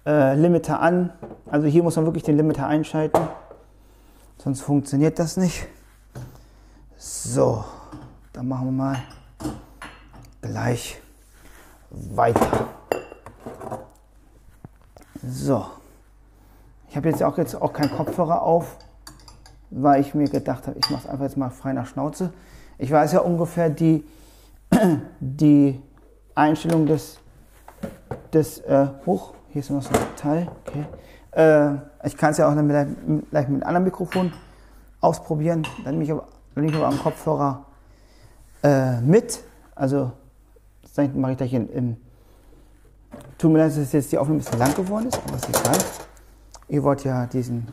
äh, 0.06 0.36
Limiter 0.36 0.79
an. 0.79 1.13
Also 1.49 1.67
hier 1.67 1.84
muss 1.84 1.95
man 1.95 2.06
wirklich 2.06 2.23
den 2.23 2.38
Limiter 2.38 2.67
einschalten, 2.67 3.21
sonst 4.38 4.62
funktioniert 4.62 5.19
das 5.19 5.38
nicht. 5.38 5.67
So, 6.97 7.63
dann 8.34 8.47
machen 8.47 8.67
wir 8.67 8.71
mal 8.71 8.97
gleich 10.43 11.01
weiter. 11.89 12.67
So, 15.25 15.65
ich 16.89 16.97
habe 16.97 17.10
jetzt 17.10 17.23
auch 17.23 17.38
jetzt 17.38 17.56
auch 17.56 17.71
keinen 17.71 17.91
Kopfhörer 17.91 18.41
auf, 18.41 18.77
weil 19.71 20.01
ich 20.01 20.13
mir 20.13 20.27
gedacht 20.27 20.67
habe, 20.67 20.77
ich 20.77 20.89
mache 20.89 21.03
es 21.03 21.10
einfach 21.10 21.23
jetzt 21.23 21.38
mal 21.38 21.49
frei 21.49 21.73
nach 21.73 21.88
Schnauze. 21.88 22.34
Ich 22.77 22.91
weiß 22.91 23.13
ja 23.13 23.21
ungefähr 23.21 23.69
die, 23.69 24.03
die 25.19 25.82
Einstellung 26.36 26.86
des, 26.86 27.19
des 28.34 28.60
äh, 28.60 28.88
hoch, 29.06 29.34
hier 29.49 29.62
ist 29.62 29.69
noch 29.69 29.82
so 29.82 29.89
ein 29.89 30.15
Teil, 30.17 30.47
okay. 30.67 30.86
Äh, 31.32 32.06
ich 32.06 32.17
kann 32.17 32.32
es 32.32 32.38
ja 32.38 32.49
auch 32.49 32.56
dann 32.56 32.67
gleich 32.67 32.88
mit 33.08 33.34
einem 33.34 33.63
anderen 33.63 33.86
Mikrofon 33.86 34.34
ausprobieren, 34.99 35.65
dann 35.86 35.93
nehme 35.93 36.03
ich 36.03 36.12
aber, 36.12 36.27
dann 36.53 36.65
nehme 36.65 36.75
ich 36.75 36.84
aber 36.84 36.93
am 36.93 36.99
Kopfhörer 36.99 37.65
äh, 38.62 38.99
mit, 38.99 39.41
also 39.75 40.12
das 40.95 41.10
mache 41.13 41.32
ich 41.32 41.38
gleich 41.38 41.53
in, 41.53 41.69
in 41.69 41.97
Tut 43.38 43.51
mir 43.51 43.60
leid, 43.60 43.77
dass 43.77 43.91
jetzt 43.91 44.12
die 44.12 44.17
Aufnahme 44.17 44.39
ein 44.39 44.43
bisschen 44.43 44.60
lang 44.60 44.73
geworden 44.73 45.08
ist, 45.08 45.21
aber 45.27 45.36
ist 45.36 45.49
egal. 45.49 45.77
Ihr 46.69 46.84
wollt 46.84 47.03
ja 47.03 47.25
diesen 47.25 47.67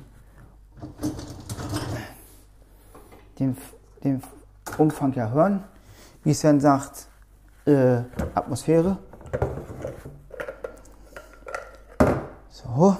den, 3.38 3.56
den 4.04 4.22
Umfang 4.78 5.12
ja 5.14 5.30
hören. 5.30 5.64
Wie 6.24 6.35
Sven 6.35 6.61
sagt, 6.61 7.06
äh, 7.66 8.02
Atmosphäre. 8.35 8.98
So, 12.50 12.96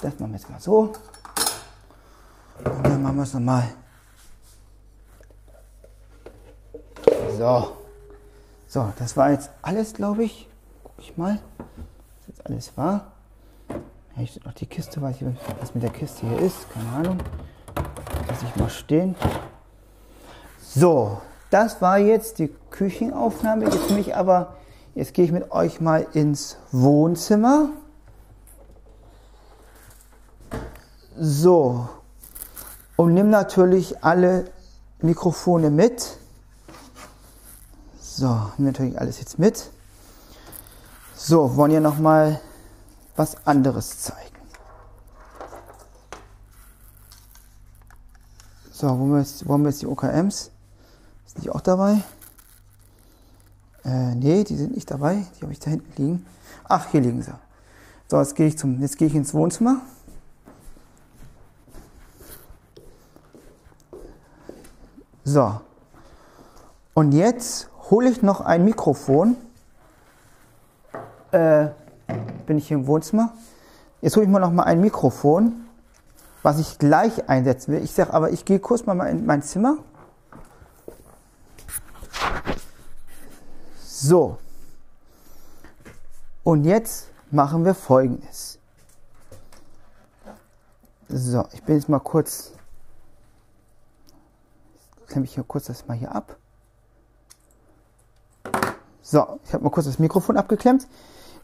das 0.00 0.18
machen 0.18 0.32
wir 0.32 0.38
jetzt 0.38 0.50
mal 0.50 0.60
so. 0.60 0.92
Und 2.58 2.84
dann 2.84 3.02
machen 3.02 3.16
wir 3.16 3.22
es 3.22 3.34
nochmal. 3.34 3.64
So. 7.36 7.85
So, 8.68 8.92
das 8.98 9.16
war 9.16 9.30
jetzt 9.30 9.50
alles, 9.62 9.94
glaube 9.94 10.24
ich. 10.24 10.48
Guck 10.82 10.92
ich 10.98 11.16
mal, 11.16 11.38
was 11.58 12.28
jetzt 12.28 12.46
alles 12.46 12.76
war. 12.76 13.12
Ja, 14.16 14.26
steht 14.26 14.44
noch 14.44 14.54
die 14.54 14.66
Kiste, 14.66 15.00
weiß 15.00 15.16
ich, 15.20 15.26
was 15.60 15.74
mit 15.74 15.82
der 15.82 15.90
Kiste 15.90 16.26
hier 16.26 16.38
ist. 16.40 16.70
Keine 16.72 16.88
Ahnung. 16.90 17.18
Lass 18.28 18.42
ich 18.42 18.56
mal 18.56 18.70
stehen. 18.70 19.14
So, 20.60 21.20
das 21.50 21.80
war 21.80 21.98
jetzt 21.98 22.38
die 22.38 22.52
Küchenaufnahme. 22.70 23.64
Jetzt 23.64 23.90
mich 23.90 24.16
aber, 24.16 24.54
jetzt 24.94 25.14
gehe 25.14 25.24
ich 25.24 25.32
mit 25.32 25.52
euch 25.52 25.80
mal 25.80 26.06
ins 26.12 26.56
Wohnzimmer. 26.72 27.70
So, 31.18 31.88
und 32.96 33.14
nimm 33.14 33.30
natürlich 33.30 34.02
alle 34.02 34.46
Mikrofone 35.00 35.70
mit. 35.70 36.18
So, 38.18 38.50
nimm 38.56 38.68
natürlich 38.68 38.98
alles 38.98 39.18
jetzt 39.18 39.38
mit. 39.38 39.70
So, 41.14 41.54
wollen 41.54 41.72
wir 41.72 41.80
noch 41.80 41.98
mal 41.98 42.40
was 43.14 43.46
anderes 43.46 44.00
zeigen. 44.00 44.38
So, 48.72 48.98
wo 48.98 49.04
wir 49.08 49.18
jetzt, 49.18 49.46
wollen 49.46 49.64
wir 49.64 49.68
jetzt 49.68 49.82
die 49.82 49.86
OKMs? 49.86 50.50
Sind 51.26 51.44
die 51.44 51.50
auch 51.50 51.60
dabei? 51.60 52.02
Äh, 53.84 54.14
nee, 54.14 54.44
die 54.44 54.56
sind 54.56 54.74
nicht 54.74 54.90
dabei. 54.90 55.26
Die 55.36 55.42
habe 55.42 55.52
ich 55.52 55.60
da 55.60 55.68
hinten 55.68 56.02
liegen. 56.02 56.26
Ach, 56.64 56.86
hier 56.86 57.02
liegen 57.02 57.20
sie. 57.20 57.34
So, 58.08 58.18
jetzt 58.18 58.34
gehe 58.34 58.46
ich 58.46 58.56
zum, 58.56 58.80
jetzt 58.80 58.96
gehe 58.96 59.08
ich 59.08 59.14
ins 59.14 59.34
Wohnzimmer. 59.34 59.82
So. 65.22 65.60
Und 66.94 67.12
jetzt 67.12 67.68
hole 67.90 68.08
ich 68.08 68.22
noch 68.22 68.40
ein 68.40 68.64
Mikrofon. 68.64 69.36
Äh, 71.32 71.68
bin 72.46 72.58
ich 72.58 72.68
hier 72.68 72.76
im 72.76 72.86
Wohnzimmer. 72.86 73.32
Jetzt 74.00 74.16
hole 74.16 74.26
ich 74.26 74.30
mir 74.30 74.40
noch 74.40 74.52
mal 74.52 74.64
ein 74.64 74.80
Mikrofon, 74.80 75.66
was 76.42 76.58
ich 76.58 76.78
gleich 76.78 77.28
einsetzen 77.28 77.72
will. 77.72 77.82
Ich 77.82 77.92
sage 77.92 78.12
aber, 78.12 78.30
ich 78.30 78.44
gehe 78.44 78.60
kurz 78.60 78.86
mal 78.86 78.98
in 79.06 79.26
mein 79.26 79.42
Zimmer. 79.42 79.78
So. 83.84 84.38
Und 86.44 86.64
jetzt 86.64 87.08
machen 87.30 87.64
wir 87.64 87.74
folgendes. 87.74 88.58
So, 91.08 91.46
ich 91.52 91.62
bin 91.62 91.76
jetzt 91.76 91.88
mal 91.88 92.00
kurz. 92.00 92.52
Klemme 95.06 95.24
ich 95.24 95.34
hier 95.34 95.44
kurz 95.44 95.66
das 95.66 95.86
mal 95.86 95.96
hier 95.96 96.14
ab. 96.14 96.36
So, 99.08 99.38
ich 99.44 99.54
habe 99.54 99.62
mal 99.62 99.70
kurz 99.70 99.86
das 99.86 100.00
Mikrofon 100.00 100.36
abgeklemmt. 100.36 100.88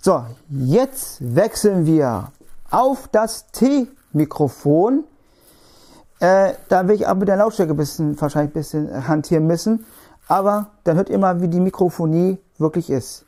So, 0.00 0.26
jetzt 0.48 1.18
wechseln 1.20 1.86
wir 1.86 2.32
auf 2.72 3.06
das 3.06 3.52
T-Mikrofon. 3.52 5.04
Äh, 6.18 6.54
da 6.68 6.88
will 6.88 6.96
ich 6.96 7.06
aber 7.06 7.20
mit 7.20 7.28
der 7.28 7.36
Lautstärke 7.36 7.74
bisschen, 7.74 8.20
wahrscheinlich 8.20 8.50
ein 8.50 8.54
bisschen 8.54 9.06
hantieren 9.06 9.46
müssen. 9.46 9.86
Aber 10.26 10.72
dann 10.82 10.96
hört 10.96 11.08
ihr 11.08 11.18
mal, 11.18 11.40
wie 11.40 11.46
die 11.46 11.60
Mikrofonie 11.60 12.38
wirklich 12.58 12.90
ist. 12.90 13.26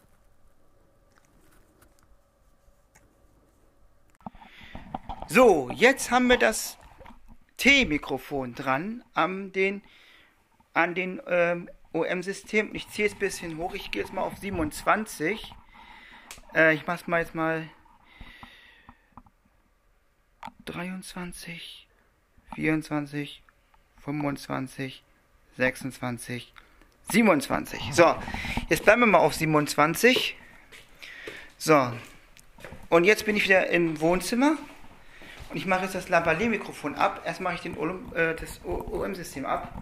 So, 5.28 5.70
jetzt 5.72 6.10
haben 6.10 6.28
wir 6.28 6.38
das 6.38 6.76
T-Mikrofon 7.58 8.56
dran 8.56 9.04
an 9.14 9.52
den, 9.52 9.82
an 10.72 10.96
den 10.96 11.22
ähm, 11.28 11.68
OM-System. 11.94 12.74
Ich 12.74 12.88
ziehe 12.88 13.06
es 13.06 13.14
ein 13.14 13.18
bisschen 13.18 13.56
hoch. 13.56 13.74
Ich 13.74 13.90
gehe 13.90 14.02
jetzt 14.02 14.12
mal 14.12 14.22
auf 14.22 14.36
27. 14.36 15.54
Äh, 16.54 16.74
ich 16.74 16.86
mach's 16.86 17.06
mal 17.06 17.20
jetzt 17.20 17.34
mal 17.34 17.68
23, 20.66 21.86
24, 22.54 23.42
25, 24.04 25.02
26, 25.56 26.52
27. 27.10 27.90
So, 27.92 28.16
jetzt 28.68 28.84
bleiben 28.84 29.02
wir 29.02 29.06
mal 29.06 29.18
auf 29.18 29.34
27. 29.34 30.36
So, 31.56 31.92
und 32.88 33.04
jetzt 33.04 33.24
bin 33.24 33.36
ich 33.36 33.44
wieder 33.44 33.68
im 33.68 34.00
Wohnzimmer 34.00 34.56
und 35.50 35.56
ich 35.56 35.66
mache 35.66 35.84
jetzt 35.84 35.94
das 35.94 36.08
Lavalier-Mikrofon 36.08 36.94
ab. 36.94 37.22
Erst 37.24 37.40
mache 37.40 37.54
ich 37.54 37.60
den 37.60 37.76
äh, 38.14 38.34
das 38.34 38.60
OM-System 38.64 39.46
ab. 39.46 39.72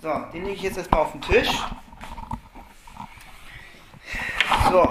So, 0.00 0.16
den 0.32 0.44
lege 0.44 0.54
ich 0.54 0.62
jetzt 0.62 0.78
erstmal 0.78 1.00
auf 1.00 1.10
den 1.10 1.20
Tisch. 1.20 1.50
So, 4.70 4.88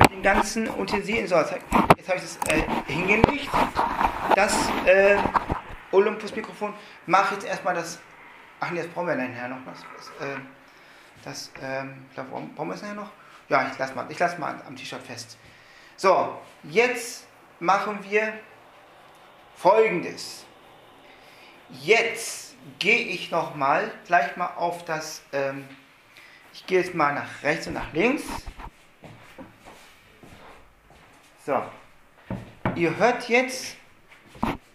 mit 0.00 0.10
den 0.10 0.22
ganzen 0.22 0.68
Utensilien. 0.68 1.28
So, 1.28 1.36
jetzt, 1.36 1.52
habe 1.52 1.62
ich 1.98 2.22
das 2.22 2.38
äh, 2.48 2.62
hingelegt. 2.86 3.48
Das 4.34 4.68
äh, 4.84 5.16
Olympus-Mikrofon. 5.92 6.74
Mache 7.06 7.34
jetzt 7.34 7.46
erstmal 7.46 7.74
das. 7.74 8.00
Ach 8.58 8.70
nee, 8.72 8.78
das 8.78 8.88
brauchen 8.88 9.06
wir 9.06 9.14
nachher 9.14 9.46
noch. 9.46 9.58
Das, 9.64 9.78
das, 9.96 10.28
äh, 10.28 10.40
das 11.24 11.52
ähm, 11.62 12.06
brauchen 12.16 12.68
wir 12.68 12.74
es 12.74 12.82
nachher 12.82 12.94
noch? 12.94 13.10
Ja, 13.48 13.70
ich 13.70 13.78
lasse 13.78 13.94
mal, 13.94 14.08
lass 14.18 14.38
mal 14.38 14.60
am 14.66 14.74
T-Shirt 14.74 15.02
fest. 15.02 15.38
So, 15.96 16.40
jetzt 16.64 17.28
machen 17.60 18.00
wir 18.02 18.32
folgendes. 19.54 20.44
Jetzt 21.70 22.51
gehe 22.78 23.06
ich 23.06 23.30
nochmal 23.30 23.90
gleich 24.06 24.36
mal 24.36 24.54
auf 24.56 24.84
das. 24.84 25.22
Ähm, 25.32 25.66
ich 26.52 26.66
gehe 26.66 26.80
jetzt 26.80 26.94
mal 26.94 27.14
nach 27.14 27.42
rechts 27.42 27.66
und 27.66 27.74
nach 27.74 27.92
links. 27.92 28.24
So, 31.44 31.62
ihr 32.74 32.96
hört 32.96 33.28
jetzt 33.28 33.76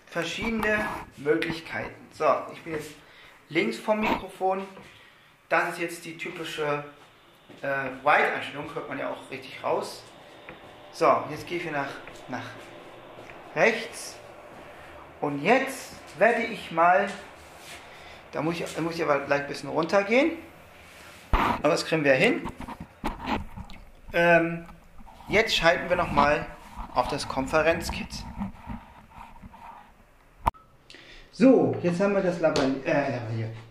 verschiedene 0.08 0.86
Möglichkeiten. 1.18 1.96
So, 2.12 2.26
ich 2.52 2.62
bin 2.64 2.74
jetzt 2.74 2.92
links 3.50 3.78
vom 3.78 4.00
Mikrofon. 4.00 4.68
Das 5.50 5.70
ist 5.70 5.80
jetzt 5.80 6.06
die 6.06 6.18
typische 6.18 6.84
äh, 7.62 7.68
White-Einstellung, 8.04 8.74
hört 8.74 8.90
man 8.90 9.00
ja 9.00 9.10
auch 9.10 9.32
richtig 9.32 9.64
raus. 9.64 10.04
So, 10.92 11.24
jetzt 11.30 11.48
gehe 11.48 11.58
ich 11.58 11.64
wieder 11.64 11.84
nach, 11.84 11.92
nach 12.28 12.46
rechts. 13.56 14.18
Und 15.22 15.42
jetzt 15.44 15.94
werde 16.20 16.44
ich 16.44 16.72
mal, 16.72 17.08
da 18.38 18.44
muss 18.44 18.60
ich, 18.60 18.80
muss 18.82 18.94
ich 18.94 19.02
aber 19.02 19.22
gleich 19.22 19.42
ein 19.42 19.48
bisschen 19.48 19.70
runtergehen. 19.70 20.34
Aber 21.32 21.70
das 21.70 21.84
kriegen 21.84 22.04
wir 22.04 22.14
hin. 22.14 22.48
ähm, 24.14 24.64
jetzt 25.28 25.56
schalten 25.56 25.90
wir 25.90 25.96
nochmal 25.96 26.46
auf 26.94 27.08
das 27.08 27.28
Konferenzkit. 27.28 28.08
So, 31.32 31.76
jetzt 31.82 32.00
haben 32.00 32.14
wir 32.14 32.22
das 32.22 32.40
Lavalier, 32.40 32.86
äh, 32.86 33.20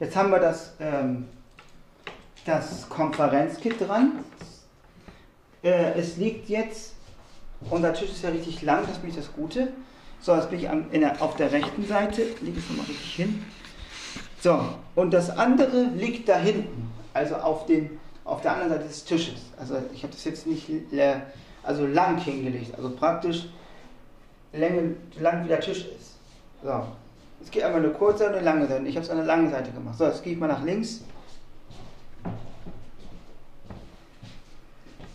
jetzt 0.00 0.16
haben 0.16 0.31
wir 0.31 0.40
das, 0.40 0.74
ähm, 0.81 1.29
das 2.44 2.88
Konferenzkit 2.88 3.81
dran. 3.81 4.24
Äh, 5.62 5.92
es 5.92 6.16
liegt 6.16 6.48
jetzt, 6.48 6.96
unser 7.70 7.94
Tisch 7.94 8.11
ist 8.11 8.24
ja 8.24 8.31
richtig 8.31 8.62
lang, 8.62 8.85
das 8.88 8.98
bin 8.98 9.11
ich 9.11 9.16
das 9.16 9.33
Gute. 9.33 9.68
So, 10.18 10.35
jetzt 10.35 10.50
bin 10.50 10.59
ich 10.59 10.68
an, 10.68 10.90
der, 10.92 11.22
auf 11.22 11.37
der 11.37 11.52
rechten 11.52 11.87
Seite, 11.87 12.22
lege 12.40 12.59
es 12.59 12.68
nochmal 12.68 12.87
richtig 12.87 13.14
hin. 13.14 13.44
So, 14.42 14.61
und 14.94 15.12
das 15.12 15.31
andere 15.31 15.85
liegt 15.94 16.29
da 16.29 16.38
hinten, 16.38 16.92
also 17.14 17.37
auf, 17.37 17.66
den, 17.66 17.99
auf 18.25 18.42
der 18.42 18.53
anderen 18.53 18.72
Seite 18.72 18.85
des 18.85 19.05
Tisches. 19.05 19.40
Also 19.59 19.77
ich 19.94 20.03
habe 20.03 20.12
das 20.12 20.25
jetzt 20.25 20.46
nicht 20.46 20.70
also 21.62 21.87
lang 21.87 22.18
hingelegt, 22.18 22.75
also 22.77 22.90
praktisch 22.90 23.49
Länge, 24.53 24.94
lang 25.18 25.44
wie 25.44 25.49
der 25.49 25.61
Tisch 25.61 25.87
ist. 25.87 26.16
So, 26.62 26.85
es 27.42 27.51
geht 27.51 27.62
einmal 27.62 27.83
eine 27.83 27.92
kurze 27.92 28.27
und 28.27 28.35
eine 28.35 28.44
lange 28.44 28.66
Seite. 28.66 28.87
Ich 28.87 28.96
habe 28.96 29.05
es 29.05 29.11
an 29.11 29.18
der 29.18 29.27
langen 29.27 29.51
Seite 29.51 29.70
gemacht. 29.70 29.99
So, 29.99 30.05
jetzt 30.07 30.22
gehe 30.22 30.33
ich 30.33 30.38
mal 30.38 30.46
nach 30.46 30.62
links. 30.62 31.03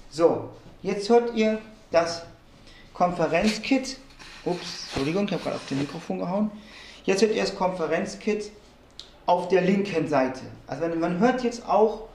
So, 0.10 0.50
jetzt 0.82 1.10
hört 1.10 1.34
ihr 1.36 1.60
das 1.90 2.24
Konferenzkit. 2.94 3.98
Ups, 4.44 4.86
Entschuldigung, 4.88 5.26
ich 5.26 5.34
habe 5.34 5.44
gerade 5.44 5.56
auf 5.56 5.68
den 5.68 5.80
Mikrofon 5.80 6.20
gehauen. 6.20 6.52
Jetzt 7.06 7.22
hört 7.22 7.34
ihr 7.34 7.42
das 7.42 7.56
Konferenzkit 7.56 8.52
auf 9.32 9.48
der 9.48 9.62
linken 9.62 10.10
Seite. 10.10 10.42
Also 10.68 10.86
man 10.88 11.20
hört 11.20 11.42
jetzt 11.42 11.66
auch, 11.66 12.10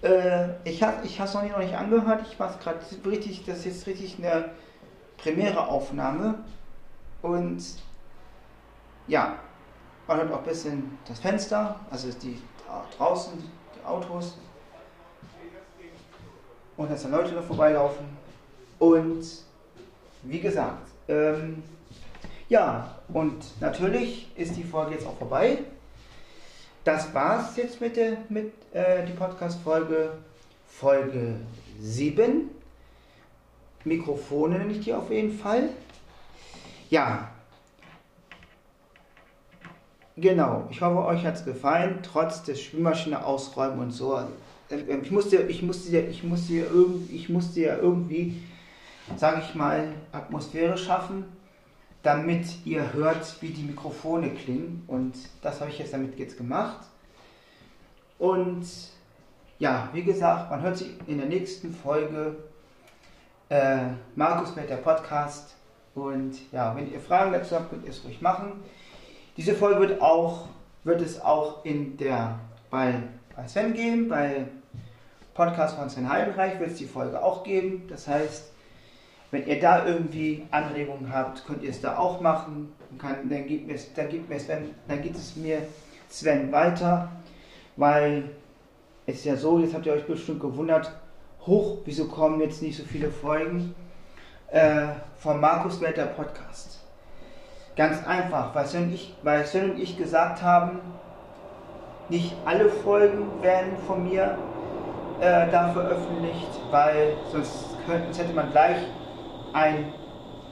äh, 0.00 0.48
ich 0.64 0.82
habe 0.82 1.04
ich 1.04 1.20
es 1.20 1.34
noch 1.34 1.42
nicht, 1.42 1.52
noch 1.52 1.58
nicht 1.58 1.74
angehört, 1.74 2.24
ich 2.26 2.38
mache 2.38 2.54
es 2.54 2.64
gerade 2.64 2.78
richtig, 3.04 3.44
das 3.44 3.58
ist 3.58 3.64
jetzt 3.66 3.86
richtig 3.86 4.16
eine 4.18 4.46
Premiere-Aufnahme. 5.18 6.36
Und 7.20 7.62
ja, 9.08 9.34
man 10.06 10.16
hört 10.16 10.32
auch 10.32 10.38
ein 10.38 10.44
bisschen 10.44 10.98
das 11.06 11.18
Fenster, 11.18 11.80
also 11.90 12.08
die 12.12 12.40
draußen, 12.96 13.32
die 13.76 13.86
Autos. 13.86 14.38
Und 16.78 16.90
dass 16.90 17.02
da 17.02 17.10
Leute 17.10 17.34
da 17.34 17.42
vorbeilaufen. 17.42 18.06
Und 18.78 19.22
wie 20.22 20.40
gesagt, 20.40 20.88
ähm, 21.08 21.62
ja, 22.48 22.96
und 23.12 23.60
natürlich 23.60 24.32
ist 24.34 24.56
die 24.56 24.64
Folge 24.64 24.94
jetzt 24.94 25.06
auch 25.06 25.18
vorbei. 25.18 25.58
Das 26.88 27.12
war's 27.12 27.54
jetzt 27.56 27.82
mit 27.82 27.98
der 27.98 28.16
mit 28.30 28.50
äh, 28.72 29.04
Podcast-Folge 29.10 30.12
Folge 30.66 31.34
7. 31.78 32.48
Mikrofone 33.84 34.58
nenne 34.58 34.72
ich 34.72 34.80
die 34.80 34.94
auf 34.94 35.10
jeden 35.10 35.38
Fall. 35.38 35.68
Ja, 36.88 37.28
Genau, 40.16 40.66
ich 40.70 40.80
hoffe, 40.80 41.04
euch 41.04 41.26
hat 41.26 41.34
es 41.34 41.44
gefallen, 41.44 41.98
trotz 42.02 42.42
des 42.42 42.62
Spülmaschine 42.62 43.22
ausräumen 43.22 43.80
und 43.80 43.90
so. 43.90 44.18
Ähm, 44.70 45.02
ich 45.02 45.10
musste, 45.10 45.42
ich 45.42 45.62
musste, 45.62 45.98
ich 45.98 46.24
musste, 46.24 46.66
ich 47.12 47.28
musste 47.28 47.60
ja 47.60 47.76
irgendwie, 47.76 48.42
sage 49.14 49.42
ich 49.46 49.54
mal, 49.54 49.92
Atmosphäre 50.10 50.78
schaffen, 50.78 51.26
damit 52.02 52.64
ihr 52.64 52.92
hört, 52.92 53.40
wie 53.42 53.50
die 53.50 53.62
Mikrofone 53.62 54.30
klingen. 54.30 54.84
Und 54.86 55.16
das 55.42 55.60
habe 55.60 55.70
ich 55.70 55.78
jetzt 55.78 55.92
damit 55.92 56.18
jetzt 56.18 56.36
gemacht. 56.36 56.86
Und 58.18 58.66
ja, 59.58 59.88
wie 59.92 60.02
gesagt, 60.02 60.50
man 60.50 60.62
hört 60.62 60.76
sich 60.76 60.90
in 61.06 61.18
der 61.18 61.26
nächsten 61.26 61.72
Folge 61.72 62.36
äh, 63.48 63.88
Markus 64.14 64.54
mit 64.54 64.70
der 64.70 64.76
Podcast. 64.76 65.54
Und 65.94 66.36
ja, 66.52 66.74
wenn 66.76 66.92
ihr 66.92 67.00
Fragen 67.00 67.32
dazu 67.32 67.56
habt, 67.56 67.70
könnt 67.70 67.84
ihr 67.84 67.90
es 67.90 68.04
ruhig 68.04 68.20
machen. 68.20 68.62
Diese 69.36 69.54
Folge 69.54 69.80
wird, 69.80 70.00
auch, 70.00 70.48
wird 70.84 71.00
es 71.00 71.20
auch 71.20 71.64
in 71.64 71.96
der, 71.96 72.38
bei, 72.70 73.02
bei 73.34 73.46
Sven 73.48 73.72
geben, 73.74 74.08
bei 74.08 74.46
Podcast 75.34 75.76
von 75.76 75.88
Sven 75.88 76.08
Heidenreich 76.08 76.58
wird 76.58 76.70
es 76.70 76.78
die 76.78 76.86
Folge 76.86 77.22
auch 77.22 77.44
geben. 77.44 77.86
Das 77.88 78.08
heißt, 78.08 78.52
wenn 79.30 79.46
ihr 79.46 79.60
da 79.60 79.86
irgendwie 79.86 80.46
Anregungen 80.50 81.12
habt, 81.12 81.46
könnt 81.46 81.62
ihr 81.62 81.70
es 81.70 81.80
da 81.80 81.98
auch 81.98 82.20
machen. 82.20 82.72
Kann, 82.98 83.28
dann, 83.28 83.46
gibt 83.46 83.66
mir, 83.66 83.76
dann, 83.94 84.08
gibt 84.08 84.28
mir 84.28 84.40
Sven, 84.40 84.74
dann 84.86 85.02
gibt 85.02 85.16
es 85.16 85.36
mir 85.36 85.62
Sven 86.08 86.50
weiter, 86.50 87.10
weil 87.76 88.30
es 89.06 89.16
ist 89.16 89.24
ja 89.24 89.36
so, 89.36 89.58
jetzt 89.58 89.74
habt 89.74 89.86
ihr 89.86 89.92
euch 89.92 90.06
bestimmt 90.06 90.40
gewundert, 90.40 90.92
hoch, 91.46 91.78
wieso 91.84 92.06
kommen 92.06 92.40
jetzt 92.40 92.62
nicht 92.62 92.76
so 92.76 92.84
viele 92.84 93.10
Folgen 93.10 93.74
äh, 94.50 94.86
vom 95.18 95.40
Markus 95.40 95.80
Welter 95.80 96.06
Podcast. 96.06 96.80
Ganz 97.76 98.04
einfach, 98.06 98.54
weil 98.54 98.66
Sven, 98.66 98.92
ich, 98.92 99.14
weil 99.22 99.44
Sven 99.44 99.72
und 99.72 99.78
ich 99.78 99.96
gesagt 99.96 100.42
haben, 100.42 100.80
nicht 102.08 102.34
alle 102.46 102.70
Folgen 102.70 103.42
werden 103.42 103.76
von 103.86 104.08
mir 104.08 104.38
äh, 105.20 105.50
da 105.50 105.70
veröffentlicht, 105.72 106.48
weil 106.70 107.12
sonst, 107.30 107.76
könnte, 107.86 108.04
sonst 108.06 108.18
hätte 108.18 108.32
man 108.32 108.50
gleich 108.50 108.78
ein 109.58 109.92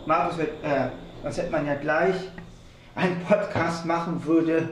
Markus 0.07 0.39
wird, 0.39 0.65
äh, 0.65 0.89
sonst 1.23 1.39
hätte 1.39 1.51
man 1.51 1.67
ja 1.67 1.75
gleich 1.75 2.17
einen 2.95 3.21
Podcast 3.25 3.85
machen 3.85 4.25
würde, 4.25 4.71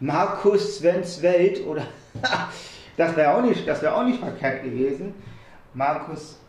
Markus 0.00 0.78
Svens 0.78 1.22
Welt 1.22 1.64
oder 1.66 1.86
das 2.96 3.16
wäre 3.16 3.34
auch 3.34 3.42
nicht, 3.42 3.66
das 3.66 3.84
auch 3.84 4.04
nicht 4.04 4.20
verkehrt 4.20 4.62
gewesen. 4.62 5.14
Markus, 5.72 6.40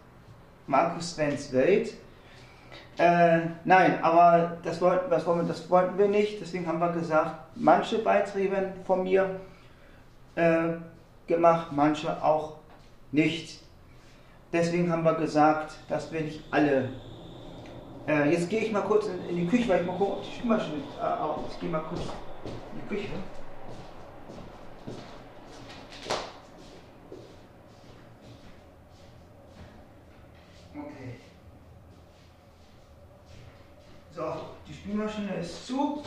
Markus 0.68 1.15
Svens 1.15 1.52
Welt 1.54 1.94
äh, 2.98 3.39
nein, 3.65 4.02
aber 4.02 4.58
das 4.63 4.80
wollten, 4.80 5.10
das, 5.10 5.26
wollten, 5.26 5.48
das 5.48 5.70
wollten 5.70 5.98
wir 5.98 6.08
nicht. 6.08 6.39
Deswegen 6.39 6.65
haben 6.65 6.80
wir 6.80 6.91
gesagt, 6.91 7.36
manche 7.56 8.00
Beiträge 8.00 8.52
werden 8.52 8.74
von 8.86 9.04
mir 9.04 9.39
äh, 10.36 10.74
gemacht, 11.28 11.68
manche 11.72 12.24
auch 12.24 12.60
nicht. 13.12 13.62
Deswegen 14.56 14.89
haben 14.89 15.04
wir 15.04 15.15
gesagt, 15.15 15.74
dass 15.89 16.13
wir 16.13 16.22
nicht 16.22 16.41
alle. 16.50 16.88
Äh, 18.08 18.32
jetzt 18.32 18.50
gehe 18.50 18.62
ich 18.62 18.72
mal 18.72 18.84
kurz 18.84 19.08
in, 19.08 19.28
in, 19.28 19.36
die 19.36 19.48
Küche, 19.48 19.68
weil 19.68 19.82
ich 19.82 19.86
mal 19.86 19.98
gucke, 19.98 20.13
ob 20.13 20.24
die 20.24 20.32
Spülmaschine 20.32 20.78
äh, 20.98 21.22
auf. 21.22 21.39
Ich 21.52 21.60
gehe 21.60 21.70
mal 21.70 21.82
kurz 21.89 22.00
in 22.46 22.80
die 22.80 22.96
Küche. 22.96 23.10
So, 34.15 34.24
die 34.65 34.74
Spülmaschine 34.74 35.36
ist 35.36 35.68
zu. 35.68 36.02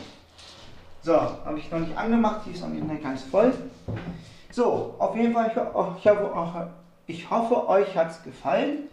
So, 1.03 1.15
habe 1.15 1.59
ich 1.59 1.69
noch 1.69 1.79
nicht 1.81 1.95
angemacht, 1.95 2.41
die 2.47 2.51
ist 2.51 2.61
noch 2.61 2.69
nicht 2.69 3.03
ganz 3.03 3.21
voll. 3.25 3.53
So, 4.49 4.95
auf 4.97 5.15
jeden 5.15 5.33
Fall, 5.33 5.51
ich, 5.51 5.55
hoffe, 5.55 6.69
ich 7.09 7.31
hoffe 7.31 7.67
euch 7.67 7.95
hat 7.95 8.11
es 8.11 8.23
gefallen, 8.23 8.87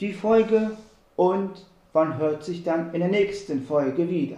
die 0.00 0.12
Folge. 0.12 0.76
Und 1.16 1.66
man 1.92 2.18
hört 2.18 2.44
sich 2.44 2.62
dann 2.62 2.92
in 2.94 3.00
der 3.00 3.08
nächsten 3.08 3.66
Folge 3.66 4.08
wieder. 4.08 4.36